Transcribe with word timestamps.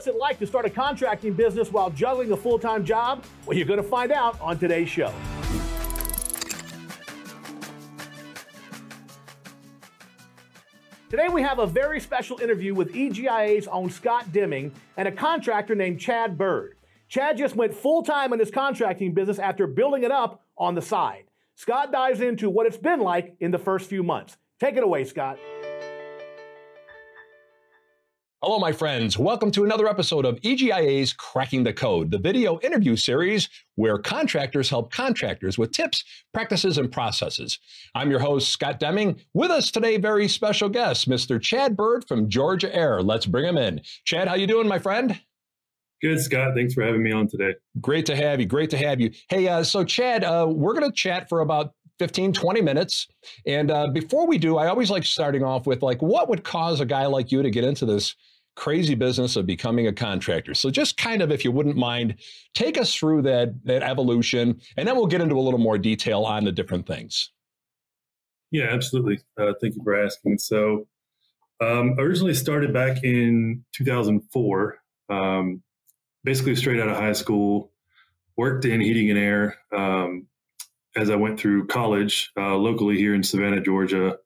What's 0.00 0.08
it 0.08 0.16
like 0.16 0.38
to 0.38 0.46
start 0.46 0.64
a 0.64 0.70
contracting 0.70 1.34
business 1.34 1.70
while 1.70 1.90
juggling 1.90 2.32
a 2.32 2.36
full 2.38 2.58
time 2.58 2.86
job? 2.86 3.22
Well, 3.44 3.54
you're 3.54 3.66
going 3.66 3.82
to 3.82 3.86
find 3.86 4.10
out 4.10 4.40
on 4.40 4.58
today's 4.58 4.88
show. 4.88 5.12
Today 11.10 11.28
we 11.28 11.42
have 11.42 11.58
a 11.58 11.66
very 11.66 12.00
special 12.00 12.40
interview 12.40 12.74
with 12.74 12.94
EGIA's 12.94 13.68
own 13.68 13.90
Scott 13.90 14.32
Deming 14.32 14.72
and 14.96 15.06
a 15.06 15.12
contractor 15.12 15.74
named 15.74 16.00
Chad 16.00 16.38
Bird. 16.38 16.78
Chad 17.08 17.36
just 17.36 17.54
went 17.54 17.74
full 17.74 18.02
time 18.02 18.32
in 18.32 18.38
his 18.38 18.50
contracting 18.50 19.12
business 19.12 19.38
after 19.38 19.66
building 19.66 20.02
it 20.02 20.10
up 20.10 20.42
on 20.56 20.74
the 20.74 20.80
side. 20.80 21.24
Scott 21.56 21.92
dives 21.92 22.22
into 22.22 22.48
what 22.48 22.64
it's 22.64 22.78
been 22.78 23.00
like 23.00 23.36
in 23.40 23.50
the 23.50 23.58
first 23.58 23.90
few 23.90 24.02
months. 24.02 24.38
Take 24.58 24.78
it 24.78 24.82
away, 24.82 25.04
Scott. 25.04 25.38
Hello, 28.42 28.58
my 28.58 28.72
friends. 28.72 29.18
Welcome 29.18 29.50
to 29.50 29.64
another 29.64 29.86
episode 29.86 30.24
of 30.24 30.38
EGIA's 30.42 31.12
Cracking 31.12 31.62
the 31.62 31.74
Code, 31.74 32.10
the 32.10 32.16
video 32.16 32.58
interview 32.60 32.96
series 32.96 33.50
where 33.74 33.98
contractors 33.98 34.70
help 34.70 34.90
contractors 34.90 35.58
with 35.58 35.72
tips, 35.72 36.02
practices, 36.32 36.78
and 36.78 36.90
processes. 36.90 37.58
I'm 37.94 38.10
your 38.10 38.20
host, 38.20 38.48
Scott 38.48 38.80
Deming. 38.80 39.20
With 39.34 39.50
us 39.50 39.70
today, 39.70 39.98
very 39.98 40.26
special 40.26 40.70
guest, 40.70 41.06
Mr. 41.06 41.38
Chad 41.38 41.76
Bird 41.76 42.08
from 42.08 42.30
Georgia 42.30 42.74
Air. 42.74 43.02
Let's 43.02 43.26
bring 43.26 43.44
him 43.44 43.58
in. 43.58 43.82
Chad, 44.06 44.26
how 44.26 44.36
you 44.36 44.46
doing, 44.46 44.68
my 44.68 44.78
friend? 44.78 45.20
Good, 46.00 46.18
Scott. 46.22 46.52
Thanks 46.56 46.72
for 46.72 46.82
having 46.82 47.02
me 47.02 47.12
on 47.12 47.28
today. 47.28 47.56
Great 47.78 48.06
to 48.06 48.16
have 48.16 48.40
you. 48.40 48.46
Great 48.46 48.70
to 48.70 48.78
have 48.78 49.02
you. 49.02 49.10
Hey, 49.28 49.48
uh, 49.48 49.62
so 49.62 49.84
Chad, 49.84 50.24
uh, 50.24 50.46
we're 50.48 50.72
going 50.72 50.90
to 50.90 50.96
chat 50.96 51.28
for 51.28 51.40
about 51.40 51.74
15, 52.00 52.32
20 52.32 52.62
minutes. 52.62 53.08
And 53.44 53.70
uh, 53.70 53.88
before 53.88 54.26
we 54.26 54.38
do, 54.38 54.56
I 54.56 54.68
always 54.68 54.90
like 54.90 55.04
starting 55.04 55.44
off 55.44 55.66
with 55.66 55.82
like, 55.82 56.00
what 56.00 56.30
would 56.30 56.44
cause 56.44 56.80
a 56.80 56.86
guy 56.86 57.04
like 57.04 57.30
you 57.30 57.42
to 57.42 57.50
get 57.50 57.62
into 57.62 57.84
this 57.84 58.16
crazy 58.56 58.94
business 58.94 59.36
of 59.36 59.44
becoming 59.44 59.86
a 59.86 59.92
contractor? 59.92 60.54
So 60.54 60.70
just 60.70 60.96
kind 60.96 61.20
of, 61.20 61.30
if 61.30 61.44
you 61.44 61.52
wouldn't 61.52 61.76
mind, 61.76 62.14
take 62.54 62.78
us 62.78 62.94
through 62.94 63.20
that, 63.22 63.52
that 63.66 63.82
evolution, 63.82 64.62
and 64.78 64.88
then 64.88 64.96
we'll 64.96 65.08
get 65.08 65.20
into 65.20 65.36
a 65.36 65.42
little 65.42 65.60
more 65.60 65.76
detail 65.76 66.22
on 66.22 66.44
the 66.44 66.52
different 66.52 66.86
things. 66.86 67.32
Yeah, 68.50 68.68
absolutely. 68.70 69.20
Uh, 69.38 69.52
thank 69.60 69.74
you 69.76 69.82
for 69.84 70.02
asking. 70.02 70.38
So 70.38 70.86
um, 71.60 71.96
originally 71.98 72.32
started 72.32 72.72
back 72.72 73.04
in 73.04 73.62
2004. 73.74 74.78
Um, 75.10 75.62
basically 76.24 76.56
straight 76.56 76.80
out 76.80 76.88
of 76.88 76.96
high 76.96 77.12
school, 77.12 77.72
worked 78.38 78.64
in 78.64 78.80
heating 78.80 79.10
and 79.10 79.18
air 79.18 79.58
um, 79.76 80.26
as 80.96 81.10
I 81.10 81.16
went 81.16 81.38
through 81.38 81.66
college 81.66 82.32
uh, 82.36 82.56
locally 82.56 82.96
here 82.96 83.14
in 83.14 83.22
Savannah, 83.22 83.60
Georgia. 83.60 84.18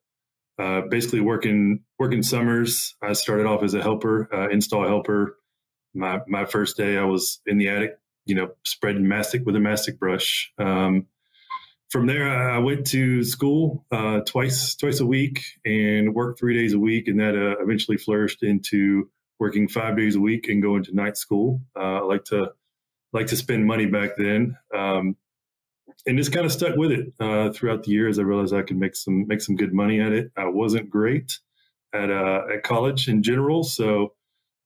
Uh, 0.57 0.81
basically 0.89 1.19
working 1.19 1.81
working 1.99 2.23
summers. 2.23 2.95
I 3.01 3.11
started 3.11 3.45
off 3.45 3.61
as 3.61 3.73
a 3.73 3.81
helper, 3.81 4.29
uh, 4.33 4.47
install 4.49 4.87
helper. 4.87 5.37
My 5.93 6.21
my 6.27 6.45
first 6.45 6.77
day, 6.77 6.97
I 6.97 7.03
was 7.03 7.41
in 7.45 7.57
the 7.57 7.67
attic, 7.67 7.97
you 8.25 8.35
know, 8.35 8.51
spreading 8.63 9.05
mastic 9.05 9.45
with 9.45 9.57
a 9.57 9.59
mastic 9.59 9.99
brush. 9.99 10.53
Um, 10.57 11.07
from 11.89 12.07
there, 12.07 12.29
I 12.29 12.57
went 12.59 12.87
to 12.87 13.23
school 13.25 13.85
uh, 13.91 14.21
twice 14.21 14.75
twice 14.75 15.01
a 15.01 15.05
week 15.05 15.43
and 15.65 16.15
worked 16.15 16.39
three 16.39 16.57
days 16.57 16.73
a 16.73 16.79
week, 16.79 17.09
and 17.09 17.19
that 17.19 17.35
uh, 17.35 17.61
eventually 17.61 17.97
flourished 17.97 18.41
into 18.41 19.09
working 19.39 19.67
five 19.67 19.97
days 19.97 20.15
a 20.15 20.19
week 20.19 20.47
and 20.47 20.61
going 20.61 20.83
to 20.85 20.95
night 20.95 21.17
school. 21.17 21.61
Uh, 21.77 21.99
I 21.99 21.99
like 22.01 22.23
to 22.25 22.51
like 23.13 23.27
to 23.27 23.35
spend 23.35 23.65
money 23.65 23.85
back 23.85 24.11
then, 24.17 24.57
um, 24.73 25.15
and 26.05 26.17
just 26.17 26.31
kind 26.31 26.45
of 26.45 26.51
stuck 26.51 26.75
with 26.75 26.91
it 26.91 27.13
uh, 27.19 27.51
throughout 27.51 27.83
the 27.83 27.91
years. 27.91 28.19
I 28.19 28.23
realized 28.23 28.53
I 28.53 28.61
could 28.61 28.77
make 28.77 28.95
some 28.95 29.27
make 29.27 29.41
some 29.41 29.55
good 29.55 29.73
money 29.73 29.99
at 29.99 30.13
it. 30.13 30.31
I 30.37 30.47
wasn't 30.47 30.89
great 30.89 31.39
at 31.93 32.11
uh, 32.11 32.43
at 32.53 32.63
college 32.63 33.07
in 33.07 33.23
general, 33.23 33.63
so 33.63 34.13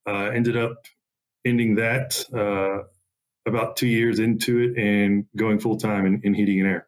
uh, 0.08 0.30
ended 0.34 0.58
up 0.58 0.78
ending 1.46 1.76
that 1.76 2.26
uh, 2.34 2.84
about 3.48 3.78
two 3.78 3.88
years 3.88 4.20
into 4.20 4.60
it 4.60 4.78
and 4.78 5.26
going 5.36 5.60
full 5.60 5.78
time 5.78 6.06
in, 6.06 6.22
in 6.24 6.34
heating 6.34 6.60
and 6.60 6.70
air. 6.70 6.88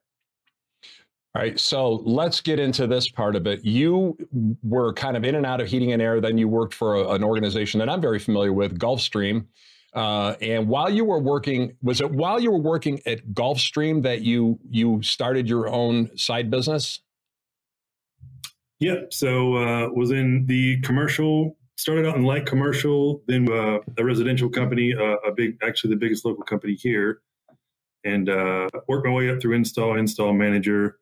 All 1.34 1.42
right, 1.42 1.58
so 1.58 1.94
let's 1.94 2.42
get 2.42 2.60
into 2.60 2.88
this 2.88 3.10
part 3.10 3.38
of 3.38 3.48
it. 3.48 3.64
You 3.64 4.18
were 4.64 4.92
kind 4.94 5.16
of 5.16 5.24
in 5.24 5.36
and 5.36 5.46
out 5.46 5.62
of 5.62 5.68
heating 5.68 5.94
and 5.94 6.02
air. 6.02 6.20
Then 6.20 6.38
you 6.38 6.50
worked 6.50 6.74
for 6.74 6.96
a, 6.96 7.12
an 7.12 7.24
organization 7.24 7.80
that 7.80 7.90
I'm 7.90 8.02
very 8.02 8.20
familiar 8.20 8.52
with, 8.52 8.78
Gulfstream. 8.78 9.46
Uh, 9.94 10.36
and 10.42 10.68
while 10.68 10.90
you 10.90 11.04
were 11.04 11.20
working, 11.20 11.76
was 11.82 12.00
it 12.02 12.10
while 12.12 12.40
you 12.40 12.52
were 12.52 12.62
working 12.62 13.02
at 13.06 13.26
Gulfstream 13.34 14.04
that 14.04 14.22
you 14.22 14.60
you 14.70 15.02
started 15.02 15.50
your 15.50 15.68
own 15.68 16.16
side 16.18 16.50
business? 16.50 17.02
Yep. 18.80 19.14
So 19.14 19.58
uh, 19.58 19.90
was 19.90 20.12
in 20.12 20.46
the 20.46 20.80
commercial. 20.82 21.58
Started 21.78 22.06
out 22.06 22.16
in 22.16 22.24
light 22.24 22.46
commercial, 22.46 23.24
then 23.28 23.52
uh, 23.52 23.80
a 23.98 24.06
residential 24.06 24.48
company, 24.48 24.94
uh, 24.94 25.16
a 25.28 25.32
big, 25.36 25.58
actually 25.64 25.90
the 25.90 25.96
biggest 25.96 26.26
local 26.26 26.44
company 26.44 26.76
here, 26.76 27.22
and 28.04 28.30
uh, 28.30 28.70
worked 28.88 29.08
my 29.08 29.12
way 29.12 29.32
up 29.32 29.42
through 29.42 29.56
install, 29.56 29.98
install 29.98 30.32
manager 30.32 31.00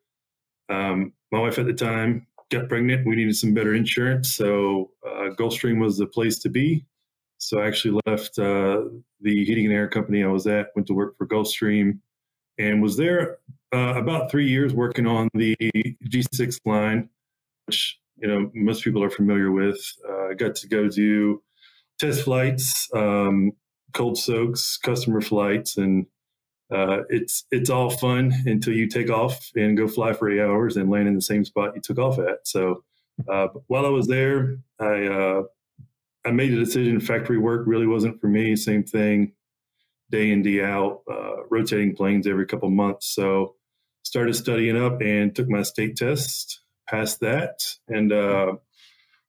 um, 0.70 1.12
my 1.32 1.40
wife 1.40 1.58
at 1.58 1.66
the 1.66 1.74
time 1.74 2.26
got 2.50 2.68
pregnant. 2.68 3.06
We 3.06 3.16
needed 3.16 3.36
some 3.36 3.52
better 3.52 3.74
insurance, 3.74 4.34
so 4.34 4.90
uh, 5.06 5.30
Gulfstream 5.38 5.80
was 5.80 5.98
the 5.98 6.06
place 6.06 6.38
to 6.40 6.48
be. 6.48 6.86
So 7.40 7.58
I 7.58 7.66
actually 7.66 7.98
left 8.06 8.38
uh, 8.38 8.82
the 9.22 9.44
heating 9.44 9.64
and 9.64 9.74
air 9.74 9.88
company 9.88 10.22
I 10.22 10.28
was 10.28 10.46
at, 10.46 10.68
went 10.76 10.86
to 10.88 10.94
work 10.94 11.16
for 11.16 11.26
Gulfstream, 11.26 11.98
and 12.58 12.82
was 12.82 12.98
there 12.98 13.38
uh, 13.74 13.94
about 13.96 14.30
three 14.30 14.46
years 14.46 14.74
working 14.74 15.06
on 15.06 15.30
the 15.32 15.56
G6 16.04 16.60
line, 16.66 17.08
which 17.66 17.98
you 18.18 18.28
know 18.28 18.50
most 18.54 18.84
people 18.84 19.02
are 19.02 19.10
familiar 19.10 19.50
with. 19.50 19.80
Uh, 20.06 20.28
I 20.28 20.34
got 20.34 20.54
to 20.56 20.68
go 20.68 20.88
do 20.88 21.42
test 21.98 22.24
flights, 22.24 22.88
um, 22.94 23.52
cold 23.94 24.18
soaks, 24.18 24.76
customer 24.76 25.22
flights, 25.22 25.78
and 25.78 26.06
uh, 26.70 27.04
it's 27.08 27.46
it's 27.50 27.70
all 27.70 27.88
fun 27.88 28.34
until 28.44 28.74
you 28.74 28.86
take 28.86 29.08
off 29.08 29.50
and 29.56 29.78
go 29.78 29.88
fly 29.88 30.12
for 30.12 30.30
eight 30.30 30.42
hours 30.42 30.76
and 30.76 30.90
land 30.90 31.08
in 31.08 31.14
the 31.14 31.22
same 31.22 31.46
spot 31.46 31.74
you 31.74 31.80
took 31.80 31.98
off 31.98 32.18
at. 32.18 32.46
So 32.46 32.84
uh, 33.32 33.48
while 33.66 33.86
I 33.86 33.90
was 33.90 34.08
there, 34.08 34.58
I 34.78 35.06
uh, 35.06 35.42
I 36.24 36.30
made 36.30 36.52
a 36.52 36.58
decision. 36.58 37.00
Factory 37.00 37.38
work 37.38 37.62
really 37.66 37.86
wasn't 37.86 38.20
for 38.20 38.28
me. 38.28 38.56
Same 38.56 38.82
thing, 38.82 39.32
day 40.10 40.30
in 40.30 40.42
day 40.42 40.62
out, 40.62 41.02
uh, 41.10 41.44
rotating 41.48 41.94
planes 41.94 42.26
every 42.26 42.46
couple 42.46 42.70
months. 42.70 43.14
So 43.14 43.54
started 44.02 44.34
studying 44.34 44.76
up 44.76 45.00
and 45.00 45.34
took 45.34 45.48
my 45.48 45.62
state 45.62 45.96
test. 45.96 46.60
Passed 46.88 47.20
that, 47.20 47.60
and 47.86 48.12
uh, 48.12 48.54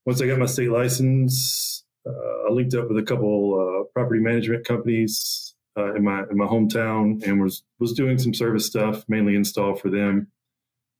once 0.03 0.19
I 0.19 0.25
got 0.25 0.39
my 0.39 0.47
state 0.47 0.71
license, 0.71 1.83
uh, 2.07 2.49
I 2.49 2.51
linked 2.51 2.73
up 2.73 2.87
with 2.87 2.97
a 2.97 3.03
couple 3.03 3.85
property 3.93 4.19
management 4.19 4.65
companies 4.65 5.55
uh, 5.77 5.93
in 5.95 6.03
my 6.03 6.23
in 6.29 6.37
my 6.37 6.45
hometown 6.45 7.23
and 7.23 7.41
was 7.41 7.63
was 7.79 7.93
doing 7.93 8.17
some 8.17 8.33
service 8.33 8.65
stuff, 8.65 9.05
mainly 9.07 9.35
install 9.35 9.75
for 9.75 9.89
them, 9.89 10.27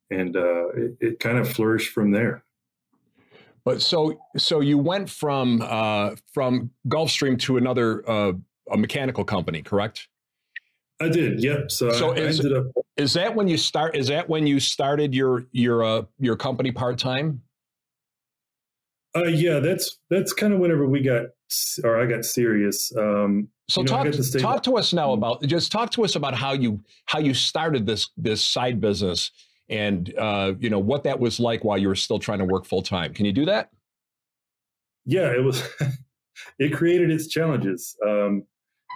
and 0.10 0.36
uh, 0.36 0.70
it, 0.70 0.98
it, 1.00 1.20
kind 1.20 1.38
of 1.38 1.50
flourished 1.50 1.92
from 1.92 2.12
there. 2.12 2.44
But 3.64 3.82
so 3.82 4.20
so 4.38 4.60
you 4.60 4.78
went 4.78 5.10
from 5.10 5.62
uh, 5.62 6.16
from 6.34 6.72
Gulfstream 6.88 7.40
to 7.40 7.58
another 7.58 8.10
uh, 8.10 8.34
a 8.72 8.78
mechanical 8.78 9.24
company, 9.24 9.62
correct? 9.62 10.08
I 11.00 11.10
did. 11.10 11.44
Yep. 11.44 11.72
So, 11.72 11.92
so 11.92 12.12
I, 12.12 12.18
is, 12.18 12.40
ended 12.40 12.58
up. 12.58 12.66
Is 12.98 13.14
that 13.14 13.36
when 13.36 13.48
you 13.48 13.58
start? 13.58 13.96
Is 13.96 14.08
that 14.08 14.30
when 14.30 14.46
you 14.46 14.60
started 14.60 15.14
your 15.14 15.46
your 15.52 15.84
uh, 15.84 16.04
your 16.20 16.36
company 16.36 16.72
part 16.72 16.98
time? 16.98 17.42
Uh, 19.16 19.26
yeah, 19.26 19.60
that's 19.60 20.00
that's 20.10 20.32
kind 20.34 20.54
of 20.54 20.60
whenever 20.60 20.86
we 20.86 21.02
got 21.02 21.26
or 21.84 22.02
I 22.02 22.06
got 22.06 22.24
serious. 22.24 22.96
Um, 22.96 23.50
so 23.68 23.82
you 23.82 23.86
know, 23.86 24.04
talk 24.04 24.12
to 24.12 24.40
talk 24.40 24.64
to 24.64 24.78
us 24.78 24.94
now 24.94 25.10
mm-hmm. 25.10 25.24
about 25.24 25.44
just 25.44 25.72
talk 25.72 25.92
to 25.92 26.06
us 26.06 26.16
about 26.16 26.34
how 26.34 26.54
you 26.54 26.80
how 27.06 27.20
you 27.20 27.34
started 27.34 27.86
this 27.86 28.10
this 28.18 28.44
side 28.46 28.80
business 28.80 29.32
and 29.72 30.14
uh, 30.18 30.54
you 30.60 30.70
know 30.70 30.80
what 30.80 31.04
that 31.06 31.20
was 31.20 31.40
like 31.40 31.64
while 31.64 31.78
you 31.78 31.88
were 31.88 31.96
still 31.96 32.20
trying 32.20 32.40
to 32.40 32.46
work 32.46 32.66
full 32.66 32.84
time. 32.84 33.14
Can 33.14 33.26
you 33.26 33.32
do 33.32 33.46
that? 33.46 33.70
Yeah, 35.06 35.32
it 35.32 35.44
was. 35.44 35.64
it 36.60 36.74
created 36.74 37.10
its 37.10 37.28
challenges, 37.28 37.96
um, 38.06 38.44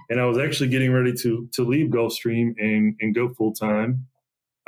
and 0.09 0.19
I 0.19 0.25
was 0.25 0.37
actually 0.37 0.69
getting 0.69 0.91
ready 0.91 1.13
to 1.13 1.49
to 1.53 1.63
leave 1.63 1.89
Gulfstream 1.89 2.53
and 2.59 2.95
and 2.99 3.15
go 3.15 3.29
full 3.29 3.53
time 3.53 4.05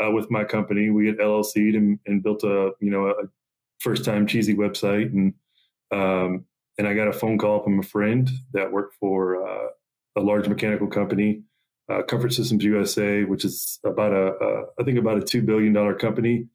uh, 0.03 0.11
with 0.11 0.31
my 0.31 0.43
company. 0.43 0.89
We 0.89 1.07
had 1.07 1.17
LLC'd 1.17 1.75
and, 1.75 1.99
and 2.07 2.23
built 2.23 2.43
a 2.43 2.71
you 2.79 2.89
know 2.89 3.07
a 3.07 3.13
first 3.79 4.05
time 4.05 4.25
cheesy 4.25 4.55
website 4.55 5.13
and 5.13 5.33
um, 5.91 6.45
and 6.77 6.87
I 6.87 6.93
got 6.93 7.07
a 7.07 7.13
phone 7.13 7.37
call 7.37 7.63
from 7.63 7.79
a 7.79 7.83
friend 7.83 8.29
that 8.53 8.71
worked 8.71 8.95
for 8.99 9.47
uh, 9.47 9.67
a 10.15 10.21
large 10.21 10.47
mechanical 10.47 10.87
company, 10.87 11.43
uh, 11.89 12.01
Comfort 12.03 12.33
Systems 12.33 12.63
USA, 12.63 13.23
which 13.23 13.45
is 13.45 13.79
about 13.83 14.13
a, 14.13 14.33
a 14.33 14.63
I 14.79 14.83
think 14.83 14.97
about 14.97 15.17
a 15.17 15.21
two 15.21 15.41
billion 15.41 15.73
dollar 15.73 15.95
company. 15.95 16.47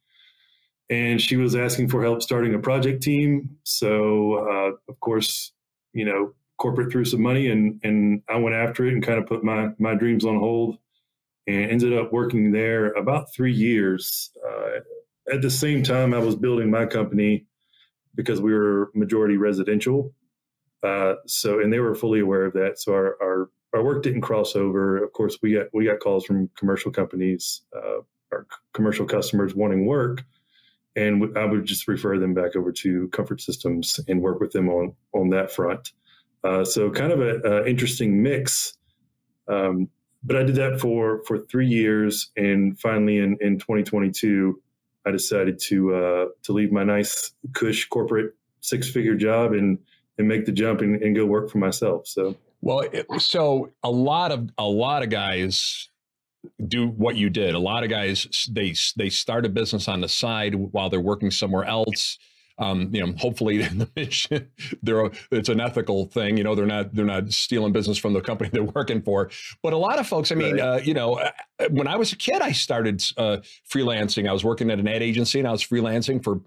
And 0.91 1.21
she 1.21 1.37
was 1.37 1.55
asking 1.57 1.89
for 1.89 2.03
help 2.03 2.23
starting 2.23 2.55
a 2.55 2.59
project 2.59 3.03
team. 3.03 3.57
So 3.65 4.35
uh, 4.35 4.93
of 4.93 5.01
course, 5.01 5.53
you 5.95 6.05
know, 6.05 6.35
corporate 6.59 6.93
threw 6.93 7.05
some 7.05 7.23
money, 7.23 7.49
and 7.49 7.81
and 7.83 8.23
I 8.29 8.37
went 8.37 8.57
after 8.57 8.87
it 8.87 8.93
and 8.93 9.03
kind 9.03 9.19
of 9.19 9.27
put 9.27 9.45
my 9.45 9.71
my 9.79 9.95
dreams 9.95 10.25
on 10.25 10.39
hold, 10.39 10.79
and 11.47 11.71
ended 11.71 11.97
up 11.97 12.13
working 12.13 12.53
there 12.53 12.93
about 12.93 13.33
three 13.35 13.55
years. 13.55 14.31
Uh, 14.47 14.81
at 15.33 15.41
the 15.41 15.51
same 15.51 15.83
time, 15.83 16.13
I 16.13 16.19
was 16.19 16.37
building 16.37 16.71
my 16.71 16.87
company 16.87 17.47
because 18.15 18.41
we 18.41 18.53
were 18.53 18.91
majority 18.95 19.37
residential. 19.37 20.13
Uh, 20.83 21.15
so, 21.27 21.61
and 21.61 21.73
they 21.73 21.79
were 21.79 21.95
fully 21.95 22.21
aware 22.21 22.45
of 22.45 22.55
that. 22.55 22.79
So 22.79 22.93
our, 22.93 23.17
our, 23.23 23.51
our 23.75 23.83
work 23.83 24.03
didn't 24.03 24.21
cross 24.21 24.55
over. 24.55 25.03
Of 25.03 25.13
course, 25.13 25.39
we 25.43 25.55
got, 25.55 25.67
we 25.73 25.87
got 25.87 26.01
calls 26.01 26.25
from 26.25 26.51
commercial 26.57 26.91
companies, 26.91 27.63
uh, 27.75 28.01
our 28.31 28.47
commercial 28.73 29.07
customers 29.07 29.55
wanting 29.55 29.87
work. 29.87 30.25
And 30.95 31.37
I 31.39 31.47
would 31.47 31.65
just 31.65 31.89
refer 31.89 32.19
them 32.19 32.35
back 32.35 32.55
over 32.55 32.71
to 32.71 33.09
Comfort 33.09 33.41
Systems 33.41 33.99
and 34.09 34.21
work 34.21 34.41
with 34.41 34.53
them 34.53 34.69
on, 34.69 34.95
on 35.15 35.31
that 35.31 35.51
front. 35.51 35.93
Uh, 36.45 36.65
so 36.65 36.91
kind 36.91 37.13
of 37.13 37.21
an 37.21 37.67
interesting 37.67 38.23
mix. 38.23 38.75
Um, 39.49 39.89
but 40.23 40.37
I 40.37 40.43
did 40.43 40.57
that 40.57 40.81
for, 40.81 41.23
for 41.27 41.39
three 41.39 41.67
years. 41.67 42.31
And 42.37 42.79
finally 42.79 43.19
in, 43.19 43.39
in 43.41 43.59
2022, 43.59 44.61
I 45.07 45.11
decided 45.11 45.59
to, 45.69 45.95
uh, 45.95 46.25
to 46.43 46.53
leave 46.53 46.73
my 46.73 46.85
nice 46.85 47.33
cush 47.55 47.89
corporate 47.89 48.35
six 48.61 48.89
figure 48.89 49.17
job 49.17 49.53
and, 49.53 49.79
and 50.19 50.29
make 50.29 50.45
the 50.45 50.53
jump 50.53 50.81
and, 50.81 51.03
and 51.03 51.17
go 51.17 51.25
work 51.25 51.51
for 51.51 51.59
myself. 51.59 52.07
So, 52.07 52.37
well, 52.63 52.81
it, 52.81 53.07
so 53.21 53.71
a 53.83 53.91
lot 53.91 54.33
of, 54.33 54.49
a 54.57 54.65
lot 54.65 55.03
of 55.03 55.11
guys 55.11 55.89
do 56.67 56.89
what 56.89 57.17
you 57.17 57.29
did. 57.29 57.55
A 57.55 57.59
lot 57.59 57.85
of 57.85 57.91
guys, 57.91 58.49
they, 58.51 58.75
they 58.97 59.11
start 59.11 59.45
a 59.45 59.51
business 59.51 59.89
on 59.89 60.01
the 60.01 60.09
side 60.09 60.55
while 60.55 60.89
they're 60.89 61.01
working 61.01 61.31
somewhere 61.31 61.65
else 61.65 62.19
um, 62.59 62.91
you 62.93 63.05
know, 63.05 63.13
hopefully 63.19 63.59
the 63.63 64.47
they're 64.83 65.11
it's 65.31 65.49
an 65.49 65.61
ethical 65.61 66.07
thing. 66.07 66.37
You 66.37 66.45
know, 66.45 66.55
they're 66.55 66.67
not 66.67 66.95
they're 66.95 67.05
not 67.05 67.33
stealing 67.33 67.73
business 67.73 67.99
from 67.99 68.13
the 68.13 68.21
company 68.21 68.51
they're 68.53 68.63
working 68.63 69.03
for. 69.03 69.31
But 69.63 69.73
a 69.73 69.79
lot 69.79 69.99
of 69.99 70.07
folks, 70.07 70.33
I 70.33 70.35
mean, 70.35 70.55
right. 70.55 70.61
uh, 70.61 70.81
you 70.83 70.95
know, 70.95 71.15
uh, 71.15 71.31
when 71.71 71.87
I 71.87 71.97
was 71.97 72.13
a 72.13 72.17
kid, 72.17 72.41
I 72.41 72.53
started 72.53 73.03
uh, 73.17 73.39
freelancing. 73.69 74.29
I 74.29 74.33
was 74.33 74.45
working 74.45 74.71
at 74.71 74.79
an 74.79 74.89
ad 74.89 75.03
agency, 75.03 75.39
and 75.39 75.49
I 75.49 75.53
was 75.53 75.63
freelancing 75.63 76.23
for 76.23 76.41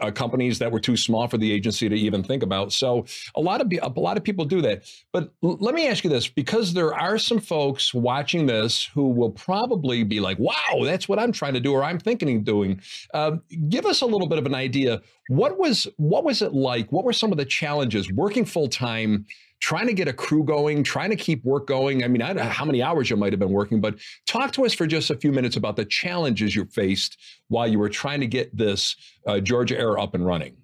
uh, 0.00 0.10
companies 0.10 0.58
that 0.58 0.70
were 0.72 0.80
too 0.80 0.96
small 0.96 1.28
for 1.28 1.38
the 1.38 1.50
agency 1.52 1.88
to 1.88 1.94
even 1.94 2.22
think 2.22 2.42
about. 2.42 2.72
So 2.72 3.06
a 3.34 3.40
lot 3.40 3.60
of 3.60 3.72
a 3.72 4.00
lot 4.00 4.16
of 4.16 4.24
people 4.24 4.44
do 4.44 4.60
that. 4.62 4.84
But 5.12 5.32
let 5.42 5.74
me 5.74 5.88
ask 5.88 6.04
you 6.04 6.10
this, 6.10 6.28
because 6.28 6.74
there 6.74 6.94
are 6.94 7.18
some 7.18 7.40
folks 7.40 7.94
watching 7.94 8.46
this 8.46 8.84
who 8.94 9.08
will 9.08 9.30
probably 9.30 10.04
be 10.04 10.20
like, 10.20 10.38
"Wow, 10.38 10.82
that's 10.84 11.08
what 11.08 11.18
I'm 11.18 11.32
trying 11.32 11.54
to 11.54 11.60
do," 11.60 11.72
or 11.72 11.84
"I'm 11.84 11.98
thinking 11.98 12.36
of 12.36 12.44
doing." 12.44 12.80
Uh, 13.14 13.36
give 13.68 13.86
us 13.86 14.00
a 14.00 14.06
little 14.06 14.28
bit 14.28 14.38
of 14.38 14.46
an 14.46 14.54
idea. 14.54 15.00
What 15.28 15.58
was 15.58 15.86
what 15.96 16.24
was 16.24 16.42
it 16.42 16.52
like? 16.52 16.90
What 16.90 17.04
were 17.04 17.12
some 17.12 17.32
of 17.32 17.38
the 17.38 17.44
challenges 17.44 18.10
working 18.10 18.44
full 18.44 18.68
time? 18.68 19.26
Trying 19.60 19.86
to 19.86 19.92
get 19.92 20.08
a 20.08 20.12
crew 20.12 20.44
going, 20.44 20.82
trying 20.82 21.10
to 21.10 21.16
keep 21.16 21.44
work 21.44 21.66
going. 21.66 22.04
I 22.04 22.08
mean, 22.08 22.22
I 22.22 22.28
don't 22.28 22.36
know 22.36 22.44
how 22.44 22.64
many 22.64 22.82
hours 22.82 23.10
you 23.10 23.16
might 23.16 23.32
have 23.32 23.40
been 23.40 23.50
working, 23.50 23.80
but 23.80 23.96
talk 24.26 24.52
to 24.52 24.64
us 24.64 24.72
for 24.72 24.86
just 24.86 25.10
a 25.10 25.16
few 25.16 25.32
minutes 25.32 25.56
about 25.56 25.76
the 25.76 25.84
challenges 25.84 26.54
you 26.54 26.64
faced 26.66 27.18
while 27.48 27.66
you 27.66 27.78
were 27.78 27.88
trying 27.88 28.20
to 28.20 28.26
get 28.26 28.56
this 28.56 28.96
uh, 29.26 29.40
Georgia 29.40 29.78
Air 29.78 29.98
up 29.98 30.14
and 30.14 30.24
running. 30.24 30.56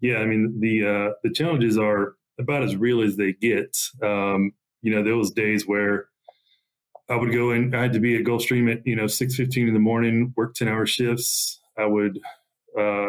Yeah, 0.00 0.18
I 0.18 0.26
mean 0.26 0.60
the 0.60 0.86
uh, 0.86 1.12
the 1.22 1.30
challenges 1.30 1.78
are 1.78 2.16
about 2.38 2.62
as 2.62 2.76
real 2.76 3.00
as 3.00 3.16
they 3.16 3.32
get. 3.32 3.76
Um, 4.02 4.52
you 4.82 4.94
know, 4.94 5.02
there 5.02 5.16
was 5.16 5.30
days 5.30 5.66
where 5.66 6.08
I 7.08 7.16
would 7.16 7.32
go 7.32 7.50
and 7.50 7.74
I 7.74 7.82
had 7.82 7.92
to 7.94 8.00
be 8.00 8.16
at 8.16 8.24
Gulfstream 8.24 8.70
at 8.70 8.86
you 8.86 8.96
know 8.96 9.06
six 9.06 9.34
fifteen 9.34 9.68
in 9.68 9.74
the 9.74 9.80
morning, 9.80 10.34
work 10.36 10.54
ten 10.54 10.68
hour 10.68 10.84
shifts. 10.84 11.60
I 11.78 11.86
would 11.86 12.18
uh, 12.78 13.08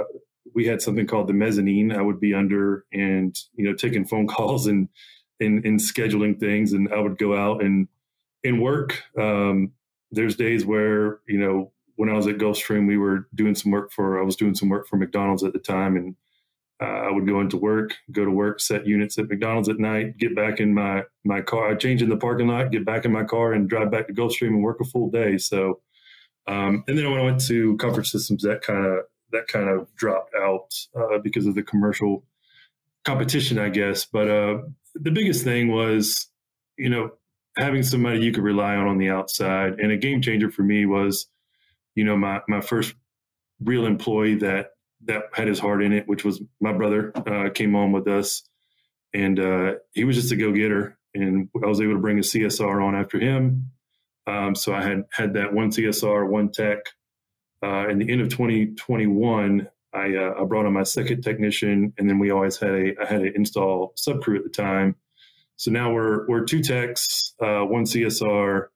we 0.53 0.65
had 0.65 0.81
something 0.81 1.07
called 1.07 1.27
the 1.27 1.33
mezzanine 1.33 1.91
I 1.91 2.01
would 2.01 2.19
be 2.19 2.33
under 2.33 2.85
and, 2.93 3.37
you 3.55 3.65
know, 3.65 3.73
taking 3.73 4.05
phone 4.05 4.27
calls 4.35 4.67
and, 4.67 4.89
and, 5.39 5.65
and 5.65 5.79
scheduling 5.79 6.39
things. 6.39 6.73
And 6.73 6.91
I 6.93 6.99
would 6.99 7.17
go 7.17 7.35
out 7.35 7.63
and, 7.63 7.87
and 8.43 8.61
work. 8.61 9.01
Um, 9.19 9.71
there's 10.11 10.35
days 10.35 10.65
where, 10.65 11.19
you 11.27 11.39
know, 11.39 11.71
when 11.95 12.09
I 12.09 12.13
was 12.13 12.27
at 12.27 12.37
Gulfstream, 12.37 12.87
we 12.87 12.97
were 12.97 13.27
doing 13.33 13.55
some 13.55 13.71
work 13.71 13.91
for, 13.91 14.19
I 14.19 14.23
was 14.23 14.35
doing 14.35 14.53
some 14.53 14.69
work 14.69 14.87
for 14.87 14.97
McDonald's 14.97 15.43
at 15.43 15.53
the 15.53 15.59
time. 15.59 15.95
And 15.95 16.15
uh, 16.81 17.07
I 17.07 17.11
would 17.11 17.25
go 17.25 17.39
into 17.39 17.57
work, 17.57 17.93
go 18.11 18.25
to 18.25 18.31
work, 18.31 18.59
set 18.59 18.85
units 18.85 19.17
at 19.17 19.29
McDonald's 19.29 19.69
at 19.69 19.79
night, 19.79 20.17
get 20.17 20.35
back 20.35 20.59
in 20.59 20.73
my, 20.73 21.03
my 21.23 21.41
car, 21.41 21.69
I 21.69 21.75
change 21.75 22.01
in 22.01 22.09
the 22.09 22.17
parking 22.17 22.47
lot, 22.47 22.71
get 22.71 22.85
back 22.85 23.05
in 23.05 23.13
my 23.13 23.23
car 23.23 23.53
and 23.53 23.69
drive 23.69 23.91
back 23.91 24.07
to 24.07 24.13
Gulfstream 24.13 24.49
and 24.49 24.63
work 24.63 24.81
a 24.81 24.85
full 24.85 25.09
day. 25.09 25.37
So, 25.37 25.79
um, 26.47 26.83
and 26.87 26.97
then 26.97 27.09
when 27.09 27.19
I 27.19 27.23
went 27.23 27.41
to 27.47 27.77
Comfort 27.77 28.05
Systems, 28.05 28.43
that 28.43 28.61
kind 28.61 28.85
of 28.85 29.05
that 29.31 29.47
kind 29.47 29.69
of 29.69 29.93
dropped 29.95 30.33
out 30.39 30.69
uh, 30.95 31.17
because 31.19 31.45
of 31.45 31.55
the 31.55 31.63
commercial 31.63 32.23
competition, 33.05 33.57
I 33.59 33.69
guess. 33.69 34.05
But 34.05 34.29
uh, 34.29 34.57
the 34.95 35.11
biggest 35.11 35.43
thing 35.43 35.69
was, 35.69 36.27
you 36.77 36.89
know, 36.89 37.11
having 37.57 37.83
somebody 37.83 38.19
you 38.19 38.31
could 38.31 38.43
rely 38.43 38.75
on 38.75 38.87
on 38.87 38.97
the 38.97 39.09
outside. 39.09 39.79
And 39.79 39.91
a 39.91 39.97
game 39.97 40.21
changer 40.21 40.49
for 40.49 40.63
me 40.63 40.85
was, 40.85 41.27
you 41.95 42.03
know, 42.03 42.17
my 42.17 42.41
my 42.47 42.61
first 42.61 42.95
real 43.61 43.85
employee 43.85 44.35
that 44.35 44.71
that 45.05 45.23
had 45.33 45.47
his 45.47 45.59
heart 45.59 45.83
in 45.83 45.93
it, 45.93 46.07
which 46.07 46.25
was 46.25 46.41
my 46.59 46.73
brother, 46.73 47.11
uh, 47.15 47.49
came 47.53 47.75
on 47.75 47.91
with 47.91 48.07
us, 48.07 48.43
and 49.13 49.39
uh, 49.39 49.73
he 49.93 50.03
was 50.03 50.15
just 50.15 50.31
a 50.31 50.35
go 50.35 50.51
getter, 50.51 50.97
and 51.13 51.49
I 51.63 51.67
was 51.67 51.79
able 51.79 51.93
to 51.93 51.99
bring 51.99 52.17
a 52.17 52.21
CSR 52.21 52.83
on 52.83 52.95
after 52.95 53.19
him. 53.19 53.71
Um, 54.27 54.55
so 54.55 54.73
I 54.73 54.81
had 54.81 55.03
had 55.11 55.33
that 55.35 55.53
one 55.53 55.69
CSR, 55.69 56.27
one 56.27 56.51
tech, 56.51 56.79
uh, 57.65 57.87
in 57.89 57.97
the 57.97 58.11
end 58.11 58.21
of 58.21 58.29
2021, 58.29 59.67
I, 59.91 60.15
uh, 60.15 60.33
I 60.39 60.43
brought 60.43 60.67
on 60.67 60.73
my 60.73 60.83
second 60.83 61.23
technician, 61.23 61.93
and 61.97 62.07
then 62.07 62.19
we 62.19 62.29
always 62.29 62.57
had 62.57 62.69
a 62.69 62.93
I 63.01 63.05
had 63.05 63.21
an 63.21 63.31
install 63.35 63.93
sub 63.95 64.21
crew 64.21 64.37
at 64.37 64.43
the 64.43 64.49
time. 64.49 64.95
So 65.55 65.71
now 65.71 65.91
we're 65.91 66.27
we're 66.27 66.43
two 66.43 66.61
techs, 66.61 67.33
uh, 67.41 67.61
one 67.61 67.85
CSR, 67.85 68.67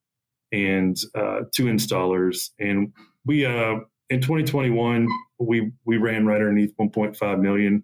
and 0.51 0.97
uh, 1.13 1.41
two 1.53 1.65
installers. 1.65 2.49
And 2.59 2.93
we 3.25 3.45
uh, 3.45 3.79
in 4.09 4.21
2021 4.21 5.07
we 5.37 5.71
we 5.85 5.97
ran 5.97 6.25
right 6.25 6.37
underneath 6.37 6.75
1.5 6.77 7.41
million. 7.41 7.83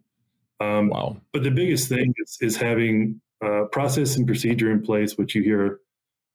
Um, 0.59 0.87
wow! 0.89 1.17
But 1.33 1.43
the 1.43 1.51
biggest 1.51 1.87
thing 1.87 2.13
is, 2.17 2.37
is 2.41 2.57
having 2.57 3.21
uh, 3.43 3.65
process 3.71 4.15
and 4.15 4.25
procedure 4.25 4.71
in 4.71 4.81
place, 4.81 5.17
which 5.17 5.35
you 5.35 5.43
hear, 5.43 5.81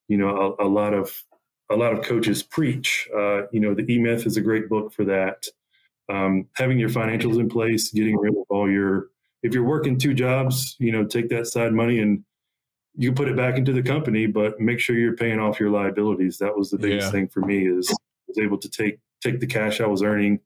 you 0.07 0.19
know, 0.19 0.55
a, 0.59 0.67
a 0.67 0.69
lot 0.69 0.95
of 0.95 1.25
a 1.71 1.77
lot 1.77 1.93
of 1.93 2.05
coaches 2.05 2.43
preach. 2.43 3.09
Uh, 3.17 3.47
you 3.53 3.61
know, 3.61 3.75
the 3.75 3.91
E 3.91 3.99
Myth 3.99 4.27
is 4.27 4.37
a 4.37 4.41
great 4.41 4.69
book 4.69 4.93
for 4.93 5.05
that. 5.05 5.47
Um, 6.09 6.49
having 6.57 6.79
your 6.79 6.89
financials 6.89 7.39
in 7.39 7.49
place, 7.49 7.91
getting 7.93 8.19
rid 8.19 8.35
of 8.37 8.45
all 8.49 8.69
your, 8.69 9.07
if 9.43 9.55
you're 9.55 9.65
working 9.65 9.97
two 9.97 10.13
jobs, 10.13 10.77
you 10.79 10.91
know, 10.91 11.05
take 11.05 11.29
that 11.29 11.47
side 11.47 11.73
money 11.73 12.01
and 12.01 12.25
you 12.97 13.13
put 13.13 13.29
it 13.29 13.37
back 13.37 13.57
into 13.57 13.73
the 13.73 13.83
company, 13.83 14.27
but 14.27 14.61
make 14.61 14.81
sure 14.81 14.97
you're 14.97 15.17
paying 15.17 15.39
off 15.39 15.61
your 15.61 15.71
liabilities. 15.71 16.39
That 16.39 16.57
was 16.57 16.71
the 16.71 16.79
biggest 16.79 17.07
yeah. 17.07 17.13
thing 17.13 17.29
for 17.29 17.41
me 17.41 17.69
is 17.69 17.89
I 17.89 17.95
was 18.27 18.39
able 18.39 18.59
to 18.59 18.69
take 18.69 18.99
take 19.23 19.39
the 19.39 19.47
cash 19.47 19.81
I 19.81 19.87
was 19.87 20.03
earning 20.03 20.41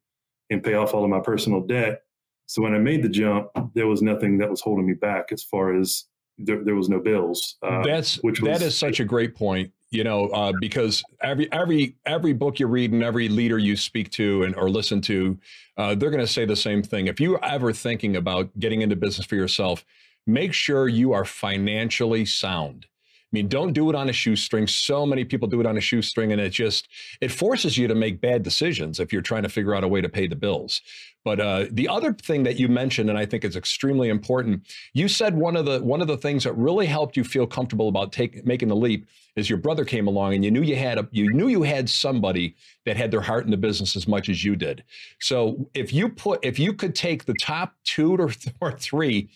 and 0.50 0.62
pay 0.62 0.74
off 0.74 0.92
all 0.92 1.04
of 1.04 1.10
my 1.10 1.20
personal 1.20 1.60
debt. 1.60 2.02
So 2.46 2.60
when 2.60 2.74
I 2.74 2.78
made 2.78 3.02
the 3.02 3.08
jump, 3.08 3.48
there 3.74 3.86
was 3.86 4.02
nothing 4.02 4.36
that 4.38 4.50
was 4.50 4.60
holding 4.60 4.86
me 4.86 4.92
back 4.92 5.32
as 5.32 5.42
far 5.42 5.74
as 5.74 6.04
there, 6.38 6.64
there 6.64 6.74
was 6.74 6.88
no 6.88 7.00
bills. 7.00 7.56
Uh, 7.62 7.82
That's 7.82 8.16
which 8.22 8.40
was, 8.40 8.58
that 8.58 8.66
is 8.66 8.76
such 8.76 9.00
a 9.00 9.04
great 9.04 9.34
point 9.34 9.72
you 9.94 10.02
know, 10.02 10.26
uh, 10.30 10.52
because 10.60 11.04
every 11.22 11.50
every 11.52 11.96
every 12.04 12.32
book 12.32 12.58
you 12.58 12.66
read 12.66 12.92
and 12.92 13.02
every 13.04 13.28
leader 13.28 13.58
you 13.58 13.76
speak 13.76 14.10
to 14.10 14.42
and 14.42 14.54
or 14.56 14.68
listen 14.68 15.00
to, 15.02 15.38
uh, 15.76 15.94
they're 15.94 16.10
going 16.10 16.20
to 16.20 16.32
say 16.32 16.44
the 16.44 16.56
same 16.56 16.82
thing. 16.82 17.06
If 17.06 17.20
you're 17.20 17.42
ever 17.44 17.72
thinking 17.72 18.16
about 18.16 18.50
getting 18.58 18.82
into 18.82 18.96
business 18.96 19.24
for 19.24 19.36
yourself, 19.36 19.84
make 20.26 20.52
sure 20.52 20.88
you 20.88 21.12
are 21.12 21.24
financially 21.24 22.24
sound. 22.24 22.86
I 23.34 23.42
mean, 23.42 23.48
don't 23.48 23.72
do 23.72 23.90
it 23.90 23.96
on 23.96 24.08
a 24.08 24.12
shoestring. 24.12 24.68
So 24.68 25.04
many 25.04 25.24
people 25.24 25.48
do 25.48 25.58
it 25.58 25.66
on 25.66 25.76
a 25.76 25.80
shoestring, 25.80 26.30
and 26.30 26.40
it 26.40 26.50
just 26.50 26.86
it 27.20 27.32
forces 27.32 27.76
you 27.76 27.88
to 27.88 27.94
make 27.96 28.20
bad 28.20 28.44
decisions 28.44 29.00
if 29.00 29.12
you're 29.12 29.22
trying 29.22 29.42
to 29.42 29.48
figure 29.48 29.74
out 29.74 29.82
a 29.82 29.88
way 29.88 30.00
to 30.00 30.08
pay 30.08 30.28
the 30.28 30.36
bills. 30.36 30.80
But 31.24 31.40
uh, 31.40 31.66
the 31.72 31.88
other 31.88 32.12
thing 32.12 32.44
that 32.44 32.60
you 32.60 32.68
mentioned, 32.68 33.10
and 33.10 33.18
I 33.18 33.26
think 33.26 33.44
is 33.44 33.56
extremely 33.56 34.08
important, 34.08 34.68
you 34.92 35.08
said 35.08 35.36
one 35.36 35.56
of 35.56 35.64
the 35.64 35.82
one 35.82 36.00
of 36.00 36.06
the 36.06 36.16
things 36.16 36.44
that 36.44 36.52
really 36.52 36.86
helped 36.86 37.16
you 37.16 37.24
feel 37.24 37.44
comfortable 37.44 37.88
about 37.88 38.12
take, 38.12 38.46
making 38.46 38.68
the 38.68 38.76
leap 38.76 39.08
is 39.34 39.50
your 39.50 39.58
brother 39.58 39.84
came 39.84 40.06
along, 40.06 40.34
and 40.34 40.44
you 40.44 40.52
knew 40.52 40.62
you 40.62 40.76
had 40.76 40.98
a, 40.98 41.08
you 41.10 41.32
knew 41.32 41.48
you 41.48 41.64
had 41.64 41.90
somebody 41.90 42.54
that 42.86 42.96
had 42.96 43.10
their 43.10 43.20
heart 43.20 43.46
in 43.46 43.50
the 43.50 43.56
business 43.56 43.96
as 43.96 44.06
much 44.06 44.28
as 44.28 44.44
you 44.44 44.54
did. 44.54 44.84
So 45.18 45.68
if 45.74 45.92
you 45.92 46.08
put 46.08 46.38
if 46.44 46.60
you 46.60 46.72
could 46.72 46.94
take 46.94 47.24
the 47.24 47.34
top 47.40 47.74
two 47.82 48.14
or, 48.14 48.28
th- 48.28 48.54
or 48.60 48.70
three 48.70 49.28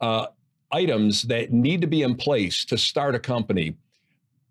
uh, 0.00 0.26
items 0.76 1.22
that 1.22 1.52
need 1.52 1.80
to 1.80 1.86
be 1.86 2.02
in 2.02 2.14
place 2.14 2.64
to 2.66 2.76
start 2.76 3.14
a 3.14 3.18
company, 3.18 3.76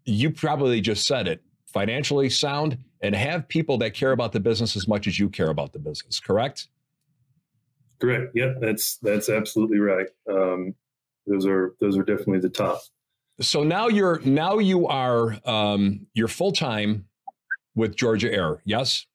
you 0.06 0.32
probably 0.32 0.82
just 0.82 1.06
said 1.06 1.28
it 1.28 1.42
financially 1.66 2.30
sound 2.30 2.78
and 3.02 3.16
have 3.16 3.48
people 3.48 3.78
that 3.78 3.94
care 3.94 4.12
about 4.12 4.32
the 4.32 4.40
business 4.40 4.76
as 4.76 4.88
much 4.88 5.08
as 5.08 5.20
you 5.20 5.30
care 5.30 5.50
about 5.50 5.74
the 5.74 5.80
business, 5.80 6.20
correct? 6.20 6.68
Correct. 8.00 8.32
Yep, 8.34 8.58
that's 8.60 8.98
that's 8.98 9.30
absolutely 9.30 9.80
right. 9.80 10.08
Um, 10.30 10.76
those 11.28 11.46
are 11.46 11.76
those 11.80 11.98
are 11.98 12.04
definitely 12.04 12.40
the 12.40 12.50
top. 12.50 12.82
So 13.42 13.64
now 13.64 13.88
you're 13.88 14.20
now 14.22 14.58
you 14.60 14.88
are 14.88 15.38
um, 15.46 16.08
you're 16.14 16.28
full 16.28 16.52
time 16.52 17.06
with 17.76 17.96
Georgia 17.96 18.32
Air, 18.32 18.62
yes? 18.66 19.06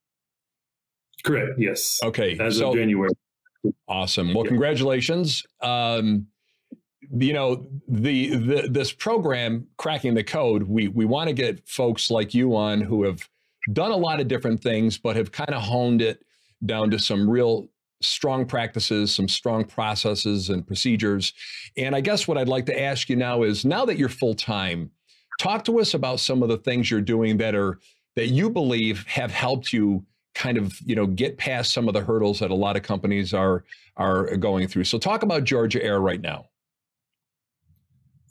Correct. 1.23 1.53
Yes. 1.57 1.99
Okay. 2.03 2.37
As 2.39 2.57
so, 2.57 2.69
of 2.69 2.75
January. 2.75 3.11
Awesome. 3.87 4.33
Well, 4.33 4.45
congratulations. 4.45 5.43
Um, 5.61 6.27
you 7.09 7.33
know 7.33 7.67
the, 7.87 8.35
the 8.35 8.67
this 8.69 8.91
program 8.91 9.67
cracking 9.77 10.13
the 10.13 10.23
code 10.23 10.63
we 10.63 10.87
we 10.87 11.03
want 11.03 11.27
to 11.27 11.33
get 11.33 11.67
folks 11.67 12.11
like 12.11 12.33
you 12.33 12.55
on 12.55 12.79
who 12.79 13.03
have 13.03 13.27
done 13.73 13.91
a 13.91 13.97
lot 13.97 14.19
of 14.19 14.27
different 14.27 14.61
things 14.61 14.97
but 14.97 15.15
have 15.15 15.31
kind 15.31 15.49
of 15.49 15.61
honed 15.61 16.01
it 16.01 16.23
down 16.63 16.91
to 16.91 16.99
some 16.99 17.27
real 17.29 17.69
strong 18.01 18.45
practices, 18.45 19.13
some 19.13 19.27
strong 19.27 19.63
processes 19.63 20.49
and 20.49 20.65
procedures. 20.65 21.33
And 21.77 21.95
I 21.95 22.01
guess 22.01 22.27
what 22.27 22.37
I'd 22.37 22.49
like 22.49 22.65
to 22.67 22.81
ask 22.81 23.09
you 23.09 23.15
now 23.15 23.43
is 23.43 23.63
now 23.63 23.85
that 23.85 23.97
you're 23.97 24.09
full 24.09 24.33
time, 24.33 24.91
talk 25.39 25.63
to 25.65 25.79
us 25.79 25.93
about 25.93 26.19
some 26.19 26.43
of 26.43 26.49
the 26.49 26.57
things 26.57 26.89
you're 26.89 27.01
doing 27.01 27.37
that 27.37 27.55
are 27.55 27.79
that 28.15 28.27
you 28.27 28.49
believe 28.49 29.05
have 29.07 29.31
helped 29.31 29.71
you 29.71 30.05
kind 30.33 30.57
of 30.57 30.73
you 30.85 30.95
know 30.95 31.05
get 31.05 31.37
past 31.37 31.73
some 31.73 31.87
of 31.87 31.93
the 31.93 32.01
hurdles 32.01 32.39
that 32.39 32.51
a 32.51 32.55
lot 32.55 32.75
of 32.75 32.83
companies 32.83 33.33
are 33.33 33.63
are 33.97 34.35
going 34.37 34.67
through. 34.67 34.85
So 34.85 34.97
talk 34.97 35.23
about 35.23 35.43
Georgia 35.43 35.83
Air 35.83 35.99
right 35.99 36.21
now. 36.21 36.47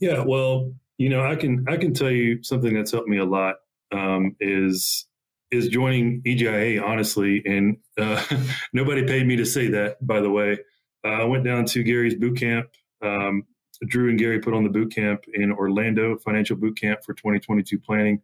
Yeah, 0.01 0.25
well, 0.27 0.73
you 0.99 1.09
know, 1.09 1.25
I 1.25 1.37
can 1.37 1.65
I 1.69 1.77
can 1.77 1.95
tell 1.95 2.11
you 2.11 2.43
something 2.43 2.75
that's 2.75 2.91
helped 2.91 3.09
me 3.09 3.19
a 3.19 3.25
lot 3.25 3.57
um, 3.93 4.35
is 4.41 5.07
is 5.51 5.69
joining 5.69 6.23
EGIA, 6.23 6.83
honestly. 6.83 7.43
And 7.45 7.77
uh, 7.99 8.23
nobody 8.73 9.05
paid 9.05 9.27
me 9.27 9.37
to 9.37 9.45
say 9.45 9.69
that, 9.69 10.05
by 10.07 10.21
the 10.21 10.31
way. 10.31 10.59
Uh, 11.05 11.09
I 11.09 11.25
went 11.25 11.45
down 11.45 11.65
to 11.67 11.83
Gary's 11.83 12.15
boot 12.15 12.39
camp. 12.39 12.69
Um, 13.03 13.45
Drew 13.87 14.11
and 14.11 14.19
Gary 14.19 14.41
put 14.41 14.55
on 14.55 14.63
the 14.63 14.71
boot 14.71 14.95
camp 14.95 15.25
in 15.33 15.51
Orlando, 15.51 16.17
financial 16.19 16.57
boot 16.57 16.79
camp 16.79 17.03
for 17.03 17.15
2022 17.15 17.79
planning. 17.79 18.21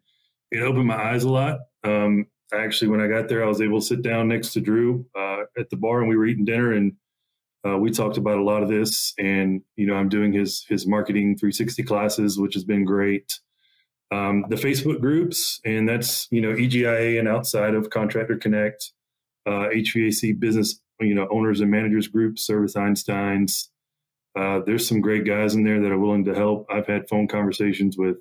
It 0.50 0.62
opened 0.62 0.87
my 0.87 1.12
eyes 1.12 1.25
a 1.25 1.30
lot. 1.30 1.61
Um, 1.83 2.26
actually, 2.52 2.88
when 2.88 3.00
I 3.00 3.06
got 3.06 3.28
there, 3.28 3.42
I 3.42 3.49
was 3.49 3.62
able 3.62 3.80
to 3.80 3.87
sit 3.87 4.02
down 4.02 4.28
next 4.28 4.52
to 4.52 4.61
Drew 4.61 5.06
uh, 5.18 5.45
at 5.59 5.71
the 5.71 5.76
bar 5.76 6.00
and 6.00 6.09
we 6.09 6.16
were 6.16 6.26
eating 6.26 6.45
dinner 6.45 6.73
and 6.75 6.92
uh, 7.66 7.76
we 7.76 7.90
talked 7.90 8.16
about 8.16 8.38
a 8.38 8.44
lot 8.44 8.62
of 8.62 8.68
this. 8.68 9.12
And, 9.18 9.62
you 9.76 9.87
know, 9.87 9.94
I'm 9.94 10.08
doing 10.08 10.32
his, 10.32 10.64
his 10.68 10.87
marketing 10.87 11.37
360 11.37 11.82
classes, 11.82 12.38
which 12.38 12.54
has 12.54 12.64
been 12.64 12.85
great 12.85 13.40
um, 14.12 14.44
the 14.49 14.56
Facebook 14.56 15.00
groups, 15.00 15.61
and 15.64 15.88
that's 15.88 16.28
you 16.30 16.40
know 16.40 16.52
EGIA 16.52 17.18
and 17.18 17.28
outside 17.28 17.75
of 17.75 17.90
Contractor 17.90 18.37
Connect, 18.37 18.92
uh, 19.46 19.68
HVAC 19.75 20.38
business 20.38 20.80
you 21.00 21.14
know 21.14 21.26
owners 21.30 21.61
and 21.61 21.70
managers 21.70 22.08
group, 22.08 22.38
Service 22.38 22.75
Einsteins. 22.75 23.68
Uh, 24.38 24.61
there's 24.64 24.87
some 24.87 25.00
great 25.00 25.25
guys 25.25 25.54
in 25.54 25.64
there 25.64 25.80
that 25.80 25.90
are 25.90 25.99
willing 25.99 26.25
to 26.26 26.35
help. 26.35 26.66
I've 26.70 26.87
had 26.87 27.08
phone 27.08 27.26
conversations 27.26 27.96
with 27.99 28.18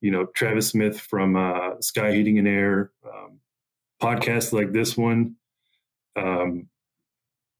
you 0.00 0.10
know 0.10 0.26
Travis 0.34 0.68
Smith 0.68 0.98
from 0.98 1.36
uh, 1.36 1.80
Sky 1.80 2.12
Heating 2.12 2.38
and 2.38 2.48
Air, 2.48 2.92
um, 3.04 3.40
podcasts 4.02 4.52
like 4.52 4.72
this 4.72 4.96
one. 4.96 5.36
Um, 6.16 6.68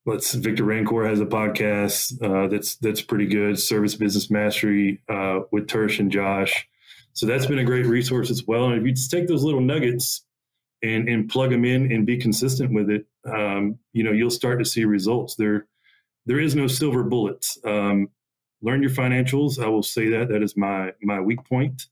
let's 0.08 0.32
Victor 0.32 0.64
Rancor 0.64 1.06
has 1.06 1.20
a 1.20 1.26
podcast 1.26 2.20
uh, 2.22 2.48
that's 2.48 2.76
that's 2.76 3.02
pretty 3.02 3.26
good. 3.26 3.58
Service 3.58 3.94
Business 3.94 4.30
Mastery 4.30 5.02
uh, 5.08 5.40
with 5.52 5.66
Tersh 5.66 5.98
and 5.98 6.10
Josh. 6.10 6.66
So 7.12 7.26
that's 7.26 7.46
been 7.46 7.58
a 7.58 7.64
great 7.64 7.86
resource 7.86 8.30
as 8.30 8.44
well. 8.46 8.66
And 8.66 8.80
if 8.80 8.86
you 8.86 8.92
just 8.92 9.10
take 9.10 9.28
those 9.28 9.42
little 9.42 9.60
nuggets 9.60 10.24
and 10.82 11.08
and 11.08 11.28
plug 11.28 11.50
them 11.50 11.64
in 11.64 11.92
and 11.92 12.06
be 12.06 12.16
consistent 12.16 12.72
with 12.72 12.90
it, 12.90 13.06
um, 13.26 13.78
you 13.92 14.02
know, 14.02 14.12
you'll 14.12 14.30
start 14.30 14.58
to 14.60 14.64
see 14.64 14.84
results. 14.84 15.34
There, 15.34 15.66
there 16.26 16.40
is 16.40 16.54
no 16.54 16.66
silver 16.66 17.02
bullets. 17.02 17.58
Um, 17.64 18.08
learn 18.62 18.82
your 18.82 18.90
financials. 18.90 19.62
I 19.62 19.68
will 19.68 19.82
say 19.82 20.08
that 20.10 20.28
that 20.30 20.42
is 20.42 20.56
my 20.56 20.92
my 21.02 21.20
weak 21.20 21.44
point. 21.44 21.82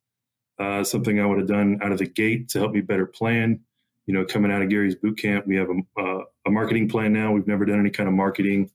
Uh, 0.58 0.82
something 0.82 1.20
I 1.20 1.26
would 1.26 1.38
have 1.38 1.48
done 1.48 1.80
out 1.82 1.92
of 1.92 1.98
the 1.98 2.06
gate 2.06 2.48
to 2.50 2.60
help 2.60 2.72
me 2.72 2.80
better 2.80 3.04
plan. 3.04 3.60
You 4.06 4.14
know, 4.14 4.24
coming 4.24 4.52
out 4.52 4.62
of 4.62 4.68
Gary's 4.68 4.94
boot 4.94 5.18
camp, 5.18 5.46
we 5.46 5.56
have 5.56 5.68
a, 5.68 6.00
uh, 6.00 6.22
a 6.46 6.50
marketing 6.50 6.88
plan 6.88 7.12
now. 7.12 7.32
We've 7.32 7.46
never 7.46 7.64
done 7.64 7.80
any 7.80 7.90
kind 7.90 8.08
of 8.08 8.14
marketing. 8.14 8.70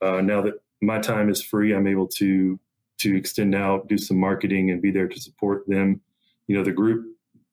Uh, 0.00 0.22
now 0.22 0.40
that 0.42 0.54
my 0.80 0.98
time 0.98 1.28
is 1.28 1.42
free, 1.42 1.74
I'm 1.74 1.86
able 1.86 2.06
to 2.08 2.58
to 2.98 3.16
extend 3.16 3.54
out, 3.54 3.88
do 3.88 3.96
some 3.96 4.18
marketing, 4.18 4.70
and 4.70 4.82
be 4.82 4.90
there 4.90 5.08
to 5.08 5.18
support 5.18 5.66
them, 5.66 6.02
you 6.46 6.56
know, 6.56 6.62
the 6.62 6.72
group 6.72 7.06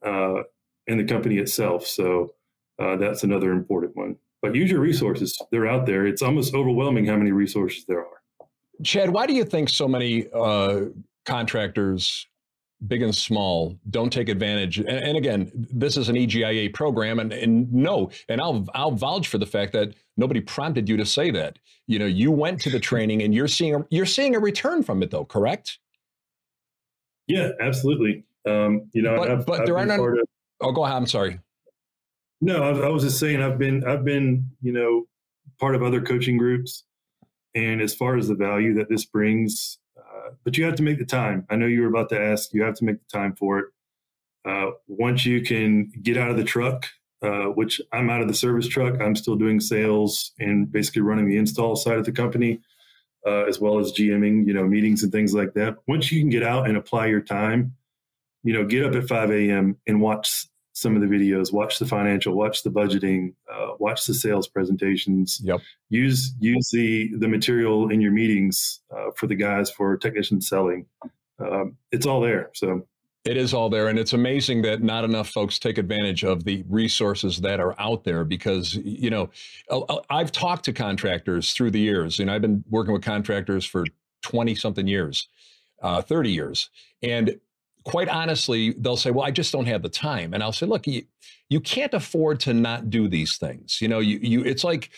uh, 0.05 0.43
and 0.87 0.99
the 0.99 1.05
company 1.05 1.37
itself. 1.37 1.87
So 1.87 2.33
uh, 2.79 2.97
that's 2.97 3.23
another 3.23 3.53
important 3.53 3.95
one. 3.95 4.17
But 4.41 4.55
use 4.55 4.69
your 4.69 4.81
resources; 4.81 5.37
they're 5.51 5.67
out 5.67 5.85
there. 5.85 6.05
It's 6.05 6.21
almost 6.21 6.53
overwhelming 6.53 7.05
how 7.05 7.15
many 7.17 7.31
resources 7.31 7.85
there 7.85 7.99
are. 7.99 8.21
Chad, 8.83 9.09
why 9.09 9.25
do 9.25 9.33
you 9.33 9.43
think 9.43 9.69
so 9.69 9.87
many 9.87 10.27
uh, 10.33 10.85
contractors 11.25 12.27
big 12.85 13.01
and 13.01 13.15
small 13.15 13.77
don't 13.89 14.11
take 14.11 14.29
advantage. 14.29 14.77
And, 14.77 14.89
and, 14.89 15.17
again 15.17 15.51
this 15.53 15.97
is 15.97 16.09
an 16.09 16.15
egia 16.15 16.71
program 16.73 17.19
and, 17.19 17.33
and 17.33 17.71
no 17.73 18.11
and 18.29 18.39
i'll 18.39 18.67
i'll 18.75 18.91
vouch 18.91 19.27
for 19.27 19.39
the 19.39 19.47
fact 19.47 19.73
that 19.73 19.95
nobody 20.15 20.41
prompted 20.41 20.87
you 20.87 20.97
to 20.97 21.05
say 21.05 21.31
that. 21.31 21.57
You 21.87 21.99
know 21.99 22.05
you 22.05 22.31
went 22.31 22.61
to 22.61 22.69
the 22.69 22.79
training 22.79 23.23
and 23.23 23.33
you're 23.33 23.47
seeing 23.47 23.75
a, 23.75 23.85
you're 23.89 24.05
seeing 24.05 24.35
a 24.35 24.39
return 24.39 24.83
from 24.83 25.01
it 25.01 25.11
though 25.11 25.25
correct? 25.25 25.79
Yeah 27.27 27.49
absolutely. 27.59 28.25
Um, 28.47 28.89
you 28.93 29.01
know 29.01 29.17
but, 29.17 29.31
I've, 29.31 29.45
but 29.45 29.59
I've 29.61 29.65
there 29.65 29.77
are 29.77 29.85
none, 29.85 29.99
of, 29.99 30.19
oh 30.61 30.71
go 30.71 30.85
ahead 30.85 30.97
i'm 30.97 31.07
sorry. 31.07 31.39
No 32.39 32.61
I, 32.61 32.87
I 32.87 32.89
was 32.89 33.03
just 33.03 33.19
saying 33.19 33.41
i've 33.41 33.57
been 33.57 33.83
i've 33.85 34.05
been 34.05 34.51
you 34.61 34.71
know 34.71 35.07
part 35.59 35.73
of 35.73 35.81
other 35.81 36.01
coaching 36.01 36.37
groups 36.37 36.83
and 37.55 37.81
as 37.81 37.95
far 37.95 38.17
as 38.17 38.27
the 38.27 38.35
value 38.35 38.75
that 38.75 38.87
this 38.89 39.05
brings 39.05 39.79
but 40.43 40.57
you 40.57 40.65
have 40.65 40.75
to 40.75 40.83
make 40.83 40.99
the 40.99 41.05
time. 41.05 41.45
I 41.49 41.55
know 41.55 41.65
you 41.65 41.81
were 41.81 41.87
about 41.87 42.09
to 42.09 42.21
ask. 42.21 42.53
You 42.53 42.63
have 42.63 42.75
to 42.75 42.85
make 42.85 42.97
the 42.99 43.17
time 43.17 43.35
for 43.35 43.59
it. 43.59 43.65
Uh, 44.45 44.71
once 44.87 45.25
you 45.25 45.41
can 45.41 45.91
get 46.01 46.17
out 46.17 46.31
of 46.31 46.37
the 46.37 46.43
truck, 46.43 46.87
uh, 47.21 47.45
which 47.45 47.81
I'm 47.91 48.09
out 48.09 48.21
of 48.21 48.27
the 48.27 48.33
service 48.33 48.67
truck, 48.67 49.01
I'm 49.01 49.15
still 49.15 49.35
doing 49.35 49.59
sales 49.59 50.31
and 50.39 50.71
basically 50.71 51.01
running 51.01 51.27
the 51.27 51.37
install 51.37 51.75
side 51.75 51.97
of 51.97 52.05
the 52.05 52.11
company, 52.11 52.59
uh, 53.25 53.43
as 53.45 53.59
well 53.59 53.79
as 53.79 53.91
GMing, 53.91 54.47
you 54.47 54.53
know, 54.53 54.65
meetings 54.65 55.03
and 55.03 55.11
things 55.11 55.33
like 55.33 55.53
that. 55.53 55.77
Once 55.87 56.11
you 56.11 56.21
can 56.21 56.29
get 56.29 56.43
out 56.43 56.67
and 56.67 56.77
apply 56.77 57.07
your 57.07 57.21
time, 57.21 57.75
you 58.43 58.53
know, 58.53 58.65
get 58.65 58.85
up 58.85 58.95
at 58.95 59.07
5 59.07 59.31
a.m. 59.31 59.77
and 59.87 59.99
watch 59.99 60.47
some 60.77 60.95
of 60.95 61.01
the 61.01 61.07
videos, 61.07 61.51
watch 61.51 61.79
the 61.79 61.87
financial, 61.87 62.35
watch 62.35 62.61
the 62.61 62.69
budgeting, 62.69 63.33
uh, 63.51 63.71
watch 63.79 64.05
the 64.05 64.13
sales 64.13 64.47
presentations. 64.47 65.41
Yep. 65.43 65.61
Use 65.89 66.35
use 66.39 66.69
the 66.69 67.11
the 67.17 67.27
material 67.27 67.89
in 67.89 67.99
your 67.99 68.11
meetings 68.11 68.81
uh, 68.95 69.09
for 69.15 69.25
the 69.25 69.33
guys 69.33 69.71
for 69.71 69.97
technician 69.97 70.39
selling. 70.39 70.85
Um, 71.39 71.77
it's 71.91 72.05
all 72.05 72.21
there. 72.21 72.51
So 72.53 72.85
it 73.25 73.37
is 73.37 73.55
all 73.55 73.69
there, 73.69 73.87
and 73.87 73.97
it's 73.97 74.13
amazing 74.13 74.61
that 74.61 74.83
not 74.83 75.03
enough 75.03 75.29
folks 75.29 75.57
take 75.57 75.79
advantage 75.79 76.23
of 76.23 76.43
the 76.43 76.63
resources 76.69 77.41
that 77.41 77.59
are 77.59 77.73
out 77.79 78.03
there. 78.03 78.23
Because 78.23 78.75
you 78.75 79.09
know, 79.09 79.31
I've 80.11 80.31
talked 80.31 80.65
to 80.65 80.73
contractors 80.73 81.53
through 81.53 81.71
the 81.71 81.79
years, 81.79 82.19
and 82.19 82.29
I've 82.29 82.43
been 82.43 82.63
working 82.69 82.93
with 82.93 83.01
contractors 83.01 83.65
for 83.65 83.83
twenty 84.21 84.53
something 84.53 84.87
years, 84.87 85.27
uh, 85.81 86.03
thirty 86.03 86.31
years, 86.31 86.69
and 87.01 87.39
quite 87.87 88.09
honestly, 88.09 88.75
they'll 88.77 88.97
say, 88.97 89.11
"Well, 89.11 89.25
I 89.25 89.31
just 89.31 89.51
don't 89.53 89.65
have 89.65 89.81
the 89.81 89.89
time," 89.89 90.33
and 90.33 90.43
I'll 90.43 90.51
say, 90.51 90.65
"Look, 90.65 90.85
you, 90.85 91.03
you 91.49 91.61
can't 91.61 91.93
afford 91.93 92.41
to 92.41 92.53
not 92.53 92.89
do 92.89 93.07
these 93.07 93.37
things. 93.37 93.81
You 93.81 93.87
know, 93.87 93.99
you 93.99 94.19
you 94.21 94.43
it's 94.43 94.63
like." 94.63 94.91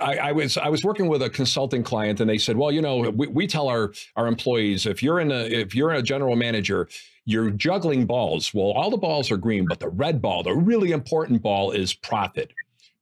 I, 0.00 0.16
I, 0.16 0.32
was 0.32 0.56
I 0.56 0.70
was 0.70 0.82
working 0.82 1.08
with 1.08 1.20
a 1.20 1.28
consulting 1.28 1.82
client, 1.82 2.18
and 2.18 2.30
they 2.30 2.38
said, 2.38 2.56
"Well, 2.56 2.72
you 2.72 2.80
know, 2.80 3.10
we, 3.10 3.26
we 3.26 3.46
tell 3.46 3.68
our 3.68 3.92
our 4.16 4.26
employees 4.26 4.86
if 4.86 5.02
you're 5.02 5.20
in 5.20 5.30
a 5.30 5.40
if 5.44 5.74
you're 5.74 5.90
a 5.90 6.02
general 6.02 6.36
manager, 6.36 6.88
you're 7.26 7.50
juggling 7.50 8.06
balls. 8.06 8.54
Well, 8.54 8.70
all 8.70 8.90
the 8.90 8.96
balls 8.96 9.30
are 9.30 9.36
green, 9.36 9.66
but 9.68 9.80
the 9.80 9.90
red 9.90 10.22
ball, 10.22 10.42
the 10.42 10.54
really 10.54 10.92
important 10.92 11.42
ball, 11.42 11.70
is 11.70 11.92
profit. 11.92 12.50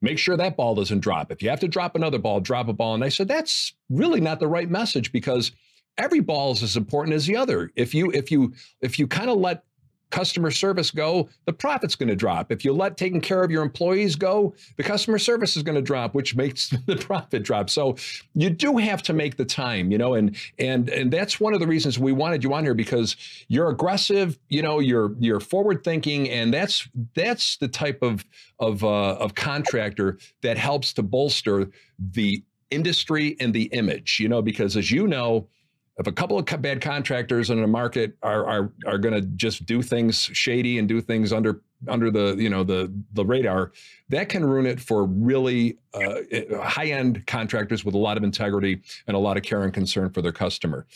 Make 0.00 0.18
sure 0.18 0.36
that 0.36 0.56
ball 0.56 0.74
doesn't 0.74 0.98
drop. 0.98 1.30
If 1.30 1.40
you 1.40 1.50
have 1.50 1.60
to 1.60 1.68
drop 1.68 1.94
another 1.94 2.18
ball, 2.18 2.40
drop 2.40 2.66
a 2.66 2.72
ball." 2.72 2.94
And 2.96 3.04
I 3.04 3.10
said, 3.10 3.28
"That's 3.28 3.74
really 3.88 4.20
not 4.20 4.40
the 4.40 4.48
right 4.48 4.68
message 4.68 5.12
because." 5.12 5.52
Every 5.98 6.20
ball 6.20 6.52
is 6.52 6.62
as 6.62 6.76
important 6.76 7.14
as 7.14 7.26
the 7.26 7.36
other. 7.36 7.70
If 7.76 7.94
you 7.94 8.10
if 8.12 8.30
you 8.30 8.52
if 8.80 8.98
you 8.98 9.06
kind 9.06 9.30
of 9.30 9.38
let 9.38 9.64
customer 10.12 10.50
service 10.50 10.90
go, 10.90 11.28
the 11.46 11.52
profit's 11.52 11.96
going 11.96 12.10
to 12.10 12.14
drop. 12.14 12.52
If 12.52 12.64
you 12.64 12.72
let 12.72 12.96
taking 12.96 13.20
care 13.20 13.42
of 13.42 13.50
your 13.50 13.62
employees 13.62 14.14
go, 14.14 14.54
the 14.76 14.82
customer 14.82 15.18
service 15.18 15.56
is 15.56 15.62
going 15.64 15.74
to 15.74 15.82
drop, 15.82 16.14
which 16.14 16.36
makes 16.42 16.68
the 16.68 16.96
profit 16.96 17.42
drop. 17.42 17.70
So 17.70 17.96
you 18.34 18.50
do 18.50 18.76
have 18.76 19.02
to 19.04 19.12
make 19.12 19.36
the 19.36 19.44
time, 19.44 19.90
you 19.90 19.98
know, 19.98 20.14
and 20.14 20.36
and 20.58 20.88
and 20.90 21.12
that's 21.12 21.40
one 21.40 21.54
of 21.54 21.60
the 21.60 21.66
reasons 21.66 21.98
we 21.98 22.12
wanted 22.12 22.44
you 22.44 22.54
on 22.54 22.62
here 22.62 22.74
because 22.74 23.16
you're 23.48 23.70
aggressive, 23.70 24.38
you 24.48 24.62
know, 24.62 24.78
you're 24.78 25.14
you're 25.18 25.40
forward 25.40 25.82
thinking, 25.82 26.28
and 26.30 26.54
that's 26.54 26.88
that's 27.14 27.56
the 27.56 27.68
type 27.68 28.02
of 28.02 28.24
of 28.60 28.84
uh, 28.84 29.14
of 29.14 29.34
contractor 29.34 30.18
that 30.42 30.58
helps 30.58 30.92
to 30.92 31.02
bolster 31.02 31.70
the 31.98 32.44
industry 32.70 33.36
and 33.40 33.52
the 33.52 33.64
image, 33.64 34.18
you 34.20 34.28
know, 34.28 34.40
because 34.40 34.76
as 34.76 34.90
you 34.90 35.06
know 35.06 35.48
if 35.98 36.06
a 36.06 36.12
couple 36.12 36.38
of 36.38 36.62
bad 36.62 36.80
contractors 36.80 37.50
in 37.50 37.62
a 37.62 37.66
market 37.66 38.16
are 38.22 38.46
are 38.46 38.72
are 38.86 38.98
going 38.98 39.14
to 39.14 39.20
just 39.20 39.66
do 39.66 39.82
things 39.82 40.30
shady 40.32 40.78
and 40.78 40.88
do 40.88 41.00
things 41.00 41.32
under 41.32 41.62
under 41.88 42.10
the 42.10 42.34
you 42.38 42.48
know 42.48 42.64
the 42.64 42.92
the 43.12 43.24
radar, 43.24 43.72
that 44.08 44.28
can 44.28 44.44
ruin 44.44 44.66
it 44.66 44.80
for 44.80 45.04
really 45.04 45.78
uh, 45.94 46.14
high 46.62 46.86
end 46.86 47.26
contractors 47.26 47.84
with 47.84 47.94
a 47.94 47.98
lot 47.98 48.16
of 48.16 48.24
integrity 48.24 48.80
and 49.06 49.16
a 49.16 49.20
lot 49.20 49.36
of 49.36 49.42
care 49.42 49.62
and 49.64 49.74
concern 49.74 50.10
for 50.10 50.22
their 50.22 50.32
customer. 50.32 50.86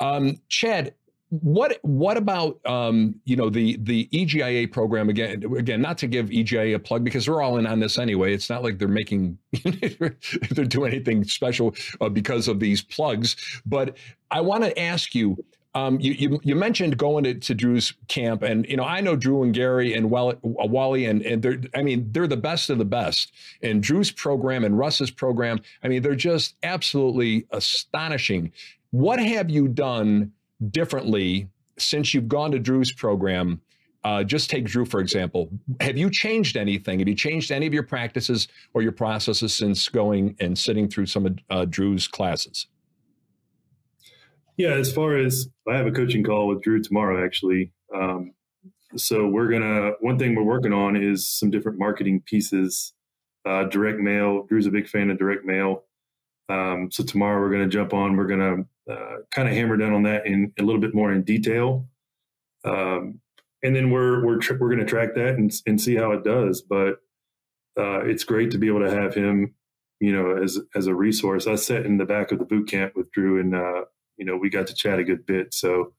Um, 0.00 0.40
Chad, 0.48 0.94
what 1.30 1.78
what 1.82 2.16
about 2.16 2.64
um, 2.66 3.16
you 3.24 3.34
know 3.34 3.50
the 3.50 3.76
the 3.82 4.08
EGIA 4.12 4.70
program 4.70 5.08
again? 5.08 5.42
Again, 5.56 5.82
not 5.82 5.98
to 5.98 6.06
give 6.06 6.30
EGIA 6.30 6.76
a 6.76 6.78
plug 6.78 7.04
because 7.04 7.26
they're 7.26 7.42
all 7.42 7.58
in 7.58 7.66
on 7.66 7.80
this 7.80 7.98
anyway. 7.98 8.32
It's 8.32 8.48
not 8.48 8.62
like 8.62 8.78
they're 8.78 8.86
making 8.86 9.38
they're 9.64 10.64
doing 10.64 10.92
anything 10.92 11.24
special 11.24 11.74
uh, 12.00 12.08
because 12.08 12.46
of 12.46 12.60
these 12.60 12.80
plugs. 12.80 13.36
But 13.66 13.96
I 14.30 14.40
want 14.40 14.64
to 14.64 14.78
ask 14.78 15.14
you. 15.14 15.36
Um, 15.74 16.00
you, 16.00 16.12
you, 16.12 16.40
you 16.42 16.54
mentioned 16.54 16.96
going 16.96 17.24
to, 17.24 17.34
to 17.34 17.54
Drew's 17.54 17.92
camp, 18.08 18.42
and 18.42 18.64
you 18.66 18.78
know 18.78 18.84
I 18.84 19.02
know 19.02 19.14
Drew 19.14 19.42
and 19.42 19.52
Gary 19.52 19.92
and 19.92 20.08
Wally, 20.10 21.04
and 21.04 21.20
and 21.20 21.42
they're 21.42 21.60
I 21.74 21.82
mean 21.82 22.08
they're 22.12 22.26
the 22.26 22.38
best 22.38 22.70
of 22.70 22.78
the 22.78 22.86
best. 22.86 23.30
And 23.62 23.82
Drew's 23.82 24.10
program 24.10 24.64
and 24.64 24.78
Russ's 24.78 25.10
program, 25.10 25.60
I 25.82 25.88
mean 25.88 26.00
they're 26.00 26.14
just 26.14 26.54
absolutely 26.62 27.46
astonishing. 27.50 28.52
What 28.90 29.20
have 29.20 29.50
you 29.50 29.68
done 29.68 30.32
differently 30.70 31.48
since 31.78 32.14
you've 32.14 32.28
gone 32.28 32.50
to 32.52 32.58
Drew's 32.58 32.92
program? 32.92 33.60
Uh, 34.04 34.22
just 34.22 34.50
take 34.50 34.64
Drew 34.64 34.84
for 34.84 35.00
example. 35.00 35.50
Have 35.80 35.96
you 35.96 36.10
changed 36.10 36.56
anything? 36.56 37.00
Have 37.00 37.08
you 37.08 37.14
changed 37.14 37.50
any 37.50 37.66
of 37.66 37.74
your 37.74 37.82
practices 37.82 38.46
or 38.72 38.82
your 38.82 38.92
processes 38.92 39.52
since 39.52 39.88
going 39.88 40.36
and 40.38 40.56
sitting 40.56 40.88
through 40.88 41.06
some 41.06 41.26
of 41.26 41.38
uh, 41.50 41.64
Drew's 41.64 42.06
classes? 42.06 42.68
Yeah, 44.56 44.74
as 44.74 44.92
far 44.92 45.16
as 45.16 45.48
I 45.68 45.76
have 45.76 45.86
a 45.86 45.92
coaching 45.92 46.24
call 46.24 46.48
with 46.48 46.62
Drew 46.62 46.82
tomorrow, 46.82 47.22
actually. 47.24 47.72
Um, 47.94 48.32
so 48.96 49.26
we're 49.26 49.48
gonna 49.48 49.92
one 50.00 50.18
thing 50.18 50.34
we're 50.34 50.44
working 50.44 50.72
on 50.72 50.96
is 50.96 51.28
some 51.28 51.50
different 51.50 51.78
marketing 51.78 52.22
pieces. 52.24 52.94
Uh, 53.44 53.64
direct 53.64 53.98
mail. 53.98 54.44
Drew's 54.48 54.66
a 54.66 54.70
big 54.70 54.88
fan 54.88 55.10
of 55.10 55.18
direct 55.18 55.44
mail. 55.44 55.84
Um, 56.48 56.90
so 56.90 57.04
tomorrow 57.04 57.40
we're 57.40 57.50
gonna 57.50 57.68
jump 57.68 57.92
on. 57.92 58.16
We're 58.16 58.26
gonna 58.26 58.64
uh, 58.90 59.16
kind 59.30 59.48
of 59.48 59.54
hammer 59.54 59.76
down 59.76 59.92
on 59.92 60.02
that 60.04 60.26
in 60.26 60.52
a 60.58 60.62
little 60.62 60.80
bit 60.80 60.94
more 60.94 61.12
in 61.12 61.22
detail. 61.22 61.88
Um, 62.64 63.20
and 63.62 63.74
then 63.74 63.90
we're 63.90 64.24
we're 64.24 64.38
tr- 64.38 64.56
we're 64.58 64.70
gonna 64.70 64.84
track 64.84 65.14
that 65.14 65.34
and 65.34 65.52
and 65.66 65.80
see 65.80 65.96
how 65.96 66.12
it 66.12 66.24
does. 66.24 66.62
But 66.62 66.98
uh, 67.78 68.04
it's 68.04 68.24
great 68.24 68.50
to 68.52 68.58
be 68.58 68.68
able 68.68 68.80
to 68.80 68.90
have 68.90 69.14
him, 69.14 69.54
you 70.00 70.12
know, 70.12 70.36
as 70.42 70.58
as 70.74 70.86
a 70.86 70.94
resource. 70.94 71.46
I 71.46 71.56
sat 71.56 71.86
in 71.86 71.98
the 71.98 72.04
back 72.04 72.32
of 72.32 72.38
the 72.38 72.44
boot 72.44 72.68
camp 72.68 72.92
with 72.94 73.10
Drew 73.12 73.40
and 73.40 73.54
uh, 73.54 73.84
you 74.16 74.24
know, 74.24 74.36
we 74.36 74.50
got 74.50 74.66
to 74.68 74.74
chat 74.74 74.98
a 74.98 75.04
good 75.04 75.26
bit. 75.26 75.52
So 75.54 75.92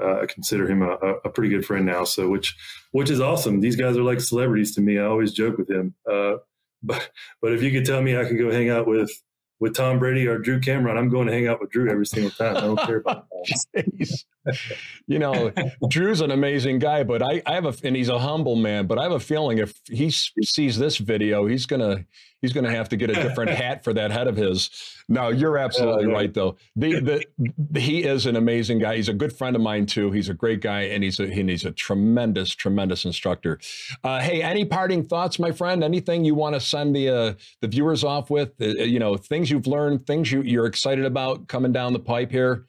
uh, 0.00 0.20
I 0.22 0.26
consider 0.26 0.68
him 0.68 0.82
a, 0.82 0.92
a, 1.24 1.30
pretty 1.30 1.50
good 1.50 1.64
friend 1.64 1.86
now. 1.86 2.04
So 2.04 2.28
which 2.28 2.56
which 2.92 3.10
is 3.10 3.20
awesome. 3.20 3.60
These 3.60 3.76
guys 3.76 3.96
are 3.96 4.02
like 4.02 4.20
celebrities 4.20 4.74
to 4.74 4.80
me. 4.80 4.98
I 4.98 5.04
always 5.04 5.32
joke 5.32 5.56
with 5.56 5.70
him. 5.70 5.94
Uh, 6.10 6.36
but 6.82 7.10
but 7.40 7.52
if 7.52 7.62
you 7.62 7.70
could 7.72 7.86
tell 7.86 8.02
me 8.02 8.16
I 8.16 8.24
could 8.24 8.38
go 8.38 8.50
hang 8.50 8.68
out 8.68 8.86
with 8.86 9.10
with 9.60 9.74
Tom 9.74 9.98
Brady 9.98 10.26
or 10.26 10.38
Drew 10.38 10.60
Cameron, 10.60 10.96
I'm 10.96 11.08
going 11.08 11.26
to 11.26 11.32
hang 11.32 11.46
out 11.46 11.60
with 11.60 11.70
Drew 11.70 11.90
every 11.90 12.06
single 12.06 12.30
time. 12.30 12.56
I 12.56 12.60
don't 12.60 12.80
care 12.80 12.96
about 12.98 13.26
you 15.06 15.18
know, 15.18 15.52
Drew's 15.88 16.20
an 16.20 16.30
amazing 16.30 16.78
guy, 16.78 17.02
but 17.02 17.22
I, 17.22 17.42
I 17.46 17.54
have 17.54 17.66
a, 17.66 17.74
and 17.84 17.96
he's 17.96 18.08
a 18.08 18.18
humble 18.18 18.56
man, 18.56 18.86
but 18.86 18.98
I 18.98 19.02
have 19.04 19.12
a 19.12 19.20
feeling 19.20 19.58
if 19.58 19.80
he 19.90 20.10
sees 20.10 20.78
this 20.78 20.98
video, 20.98 21.46
he's 21.46 21.66
going 21.66 21.80
to, 21.80 22.04
he's 22.40 22.52
going 22.52 22.64
to 22.64 22.70
have 22.70 22.88
to 22.90 22.96
get 22.96 23.10
a 23.10 23.14
different 23.14 23.50
hat 23.62 23.82
for 23.82 23.92
that 23.94 24.10
head 24.10 24.26
of 24.26 24.36
his. 24.36 24.70
No, 25.08 25.28
you're 25.28 25.58
absolutely 25.58 26.06
right, 26.06 26.32
though. 26.32 26.56
The, 26.76 27.24
the, 27.38 27.80
he 27.80 28.04
is 28.04 28.26
an 28.26 28.36
amazing 28.36 28.78
guy. 28.78 28.96
He's 28.96 29.08
a 29.08 29.14
good 29.14 29.36
friend 29.36 29.54
of 29.56 29.62
mine 29.62 29.86
too. 29.86 30.10
He's 30.10 30.28
a 30.28 30.34
great 30.34 30.60
guy, 30.60 30.82
and 30.82 31.04
he's 31.04 31.20
a 31.20 31.24
and 31.24 31.50
he's 31.50 31.64
a 31.64 31.72
tremendous, 31.72 32.54
tremendous 32.54 33.04
instructor. 33.04 33.60
Uh, 34.02 34.20
hey, 34.20 34.42
any 34.42 34.64
parting 34.64 35.04
thoughts, 35.04 35.38
my 35.38 35.52
friend? 35.52 35.84
Anything 35.84 36.24
you 36.24 36.34
want 36.34 36.54
to 36.54 36.60
send 36.60 36.96
the 36.96 37.08
uh, 37.08 37.34
the 37.60 37.68
viewers 37.68 38.02
off 38.02 38.30
with? 38.30 38.52
Uh, 38.60 38.66
you 38.66 38.98
know, 38.98 39.16
things 39.16 39.50
you've 39.50 39.66
learned, 39.66 40.06
things 40.06 40.32
you, 40.32 40.42
you're 40.42 40.66
excited 40.66 41.04
about 41.04 41.48
coming 41.48 41.72
down 41.72 41.92
the 41.92 41.98
pipe 41.98 42.30
here. 42.30 42.66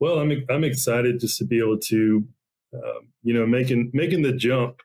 Well, 0.00 0.18
I'm 0.18 0.32
I'm 0.50 0.64
excited 0.64 1.20
just 1.20 1.38
to 1.38 1.44
be 1.44 1.58
able 1.58 1.78
to, 1.78 2.26
um, 2.74 3.08
you 3.22 3.34
know, 3.34 3.46
making 3.46 3.90
making 3.94 4.22
the 4.22 4.32
jump 4.32 4.80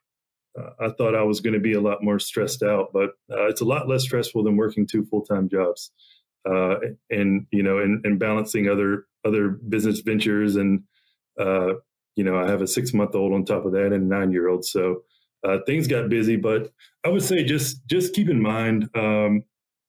uh, 0.60 0.72
I 0.80 0.90
thought 0.92 1.16
I 1.16 1.24
was 1.24 1.42
going 1.42 1.54
to 1.56 1.60
be 1.60 1.74
a 1.74 1.82
lot 1.82 2.04
more 2.04 2.20
stressed 2.20 2.64
out, 2.64 2.92
but 2.94 3.12
uh, 3.32 3.48
it's 3.48 3.62
a 3.62 3.66
lot 3.66 3.88
less 3.90 4.04
stressful 4.04 4.44
than 4.44 4.58
working 4.58 4.88
two 4.88 5.06
full 5.06 5.24
time 5.24 5.50
jobs, 5.50 5.92
uh, 6.50 6.76
and 7.10 7.48
you 7.52 7.64
know, 7.64 7.80
and, 7.80 8.06
and 8.06 8.20
balancing 8.20 8.70
other 8.70 9.06
other 9.26 9.50
business 9.50 10.02
ventures, 10.02 10.56
and 10.58 10.84
uh, 11.40 11.74
you 12.16 12.24
know, 12.24 12.38
I 12.38 12.50
have 12.50 12.62
a 12.62 12.68
six 12.68 12.94
month 12.94 13.16
old 13.16 13.34
on 13.34 13.46
top 13.46 13.66
of 13.66 13.74
that 13.74 13.88
and 13.88 13.94
a 13.94 14.00
nine 14.18 14.32
year 14.32 14.50
old, 14.50 14.66
so 14.66 15.04
uh, 15.48 15.60
things 15.66 15.88
got 15.88 16.10
busy. 16.10 16.36
But 16.38 16.72
I 17.06 17.10
would 17.10 17.24
say 17.24 17.44
just 17.44 17.86
just 17.88 18.14
keep 18.14 18.30
in 18.30 18.42
mind, 18.42 18.90
um, 18.96 19.44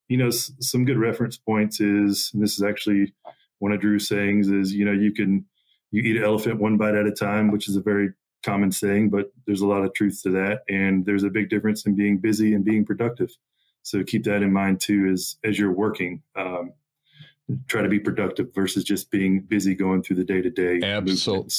you 0.08 0.16
know, 0.16 0.28
s- 0.28 0.52
some 0.60 0.84
good 0.84 0.98
reference 0.98 1.36
points 1.36 1.80
is, 1.80 2.30
this 2.34 2.54
is 2.58 2.62
actually 2.62 3.14
one 3.60 3.72
of 3.72 3.80
Drew's 3.80 4.08
sayings 4.08 4.50
is, 4.50 4.74
you 4.74 4.84
know, 4.84 4.92
you 4.92 5.12
can 5.12 5.44
you 5.92 6.02
eat 6.02 6.16
an 6.16 6.24
elephant 6.24 6.60
one 6.60 6.76
bite 6.76 6.94
at 6.94 7.06
a 7.06 7.12
time, 7.12 7.50
which 7.50 7.68
is 7.68 7.76
a 7.76 7.80
very 7.80 8.10
common 8.42 8.72
saying, 8.72 9.10
but 9.10 9.32
there's 9.46 9.60
a 9.60 9.66
lot 9.66 9.84
of 9.84 9.92
truth 9.94 10.20
to 10.22 10.30
that. 10.30 10.62
And 10.68 11.04
there's 11.04 11.24
a 11.24 11.30
big 11.30 11.50
difference 11.50 11.86
in 11.86 11.94
being 11.94 12.18
busy 12.18 12.54
and 12.54 12.64
being 12.64 12.84
productive. 12.84 13.30
So 13.82 14.02
keep 14.02 14.24
that 14.24 14.42
in 14.42 14.52
mind 14.52 14.80
too, 14.80 15.08
as 15.12 15.36
as 15.44 15.58
you're 15.58 15.72
working. 15.72 16.22
Um, 16.36 16.72
try 17.66 17.82
to 17.82 17.88
be 17.88 17.98
productive 17.98 18.54
versus 18.54 18.84
just 18.84 19.10
being 19.10 19.40
busy 19.40 19.74
going 19.74 20.02
through 20.02 20.16
the 20.16 20.24
day 20.24 20.40
to 20.40 20.50
day. 20.50 20.80
Absolutely. 20.82 21.50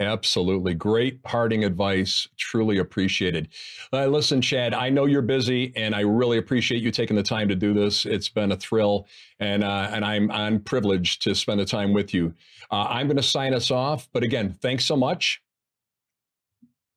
Absolutely. 0.00 0.74
Great 0.74 1.22
parting 1.22 1.64
advice. 1.64 2.26
Truly 2.36 2.78
appreciated. 2.78 3.48
Uh, 3.92 4.06
listen, 4.06 4.40
Chad, 4.40 4.74
I 4.74 4.88
know 4.88 5.06
you're 5.06 5.22
busy 5.22 5.72
and 5.76 5.94
I 5.94 6.00
really 6.00 6.38
appreciate 6.38 6.82
you 6.82 6.90
taking 6.90 7.14
the 7.14 7.22
time 7.22 7.48
to 7.48 7.54
do 7.54 7.72
this. 7.72 8.04
It's 8.04 8.28
been 8.28 8.50
a 8.50 8.56
thrill 8.56 9.06
and, 9.38 9.62
uh, 9.62 9.90
and 9.92 10.04
I'm, 10.04 10.30
I'm 10.32 10.60
privileged 10.60 11.22
to 11.22 11.34
spend 11.34 11.60
the 11.60 11.64
time 11.64 11.92
with 11.92 12.12
you. 12.12 12.34
Uh, 12.72 12.86
I'm 12.88 13.06
going 13.06 13.18
to 13.18 13.22
sign 13.22 13.54
us 13.54 13.70
off. 13.70 14.08
But 14.12 14.24
again, 14.24 14.58
thanks 14.60 14.84
so 14.84 14.96
much. 14.96 15.40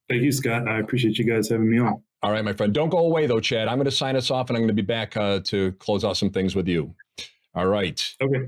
Thank 0.09 0.23
you, 0.23 0.31
Scott. 0.31 0.67
I 0.67 0.79
appreciate 0.79 1.19
you 1.19 1.25
guys 1.25 1.49
having 1.49 1.69
me 1.69 1.79
on. 1.79 2.01
All 2.23 2.31
right, 2.31 2.43
my 2.43 2.53
friend. 2.53 2.73
Don't 2.73 2.89
go 2.89 2.99
away, 2.99 3.27
though, 3.27 3.39
Chad. 3.39 3.67
I'm 3.67 3.77
going 3.77 3.85
to 3.85 3.91
sign 3.91 4.15
us 4.15 4.31
off 4.31 4.49
and 4.49 4.57
I'm 4.57 4.61
going 4.61 4.75
to 4.75 4.81
be 4.81 4.81
back 4.81 5.15
uh, 5.15 5.41
to 5.45 5.73
close 5.73 6.03
out 6.03 6.17
some 6.17 6.31
things 6.31 6.55
with 6.55 6.67
you. 6.67 6.95
All 7.53 7.67
right. 7.67 8.15
Okay. 8.21 8.47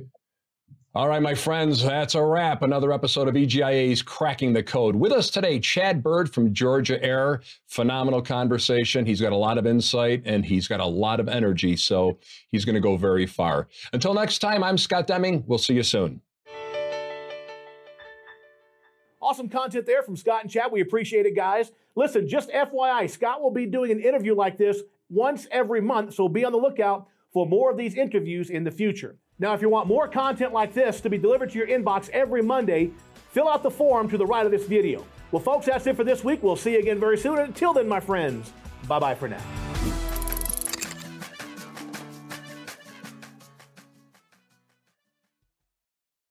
All 0.95 1.07
right, 1.07 1.21
my 1.21 1.35
friends, 1.35 1.83
that's 1.83 2.15
a 2.15 2.23
wrap. 2.23 2.63
Another 2.63 2.91
episode 2.91 3.27
of 3.27 3.35
EGIA's 3.35 4.01
Cracking 4.01 4.53
the 4.53 4.63
Code. 4.63 4.95
With 4.95 5.11
us 5.11 5.29
today, 5.29 5.59
Chad 5.59 6.01
Bird 6.01 6.33
from 6.33 6.51
Georgia 6.51 7.01
Air. 7.03 7.41
Phenomenal 7.67 8.23
conversation. 8.23 9.05
He's 9.05 9.21
got 9.21 9.31
a 9.31 9.37
lot 9.37 9.59
of 9.59 9.67
insight 9.67 10.23
and 10.25 10.43
he's 10.43 10.67
got 10.67 10.79
a 10.79 10.85
lot 10.85 11.19
of 11.19 11.29
energy, 11.29 11.75
so 11.75 12.17
he's 12.47 12.65
going 12.65 12.73
to 12.73 12.81
go 12.81 12.97
very 12.97 13.27
far. 13.27 13.67
Until 13.93 14.15
next 14.15 14.39
time, 14.39 14.63
I'm 14.63 14.79
Scott 14.79 15.05
Deming. 15.05 15.43
We'll 15.45 15.59
see 15.59 15.75
you 15.75 15.83
soon. 15.83 16.21
Awesome 19.21 19.47
content 19.47 19.85
there 19.85 20.01
from 20.01 20.15
Scott 20.15 20.41
and 20.41 20.49
Chad. 20.49 20.71
We 20.71 20.81
appreciate 20.81 21.27
it, 21.27 21.35
guys. 21.35 21.71
Listen, 21.93 22.27
just 22.27 22.49
FYI, 22.49 23.07
Scott 23.07 23.43
will 23.43 23.51
be 23.51 23.67
doing 23.67 23.91
an 23.91 23.99
interview 23.99 24.33
like 24.33 24.57
this 24.57 24.81
once 25.07 25.45
every 25.51 25.81
month, 25.81 26.15
so 26.15 26.27
be 26.27 26.43
on 26.43 26.51
the 26.51 26.57
lookout 26.57 27.09
for 27.31 27.45
more 27.45 27.69
of 27.69 27.77
these 27.77 27.93
interviews 27.93 28.49
in 28.49 28.63
the 28.63 28.71
future. 28.71 29.17
Now, 29.39 29.53
if 29.53 29.61
you 29.61 29.69
want 29.69 29.87
more 29.87 30.07
content 30.07 30.51
like 30.51 30.73
this 30.73 30.99
to 31.01 31.09
be 31.09 31.17
delivered 31.17 31.51
to 31.51 31.57
your 31.57 31.67
inbox 31.67 32.09
every 32.09 32.41
Monday, 32.41 32.91
fill 33.31 33.47
out 33.47 33.63
the 33.63 33.71
form 33.71 34.09
to 34.09 34.17
the 34.17 34.25
right 34.25 34.45
of 34.45 34.51
this 34.51 34.65
video. 34.65 35.05
Well, 35.31 35.41
folks, 35.41 35.67
that's 35.67 35.87
it 35.87 35.95
for 35.95 36.03
this 36.03 36.23
week. 36.23 36.43
We'll 36.43 36.57
see 36.57 36.73
you 36.73 36.79
again 36.79 36.99
very 36.99 37.17
soon. 37.17 37.39
Until 37.39 37.73
then, 37.73 37.87
my 37.87 38.01
friends, 38.01 38.51
bye 38.87 38.99
bye 38.99 39.15
for 39.15 39.29
now. 39.29 39.68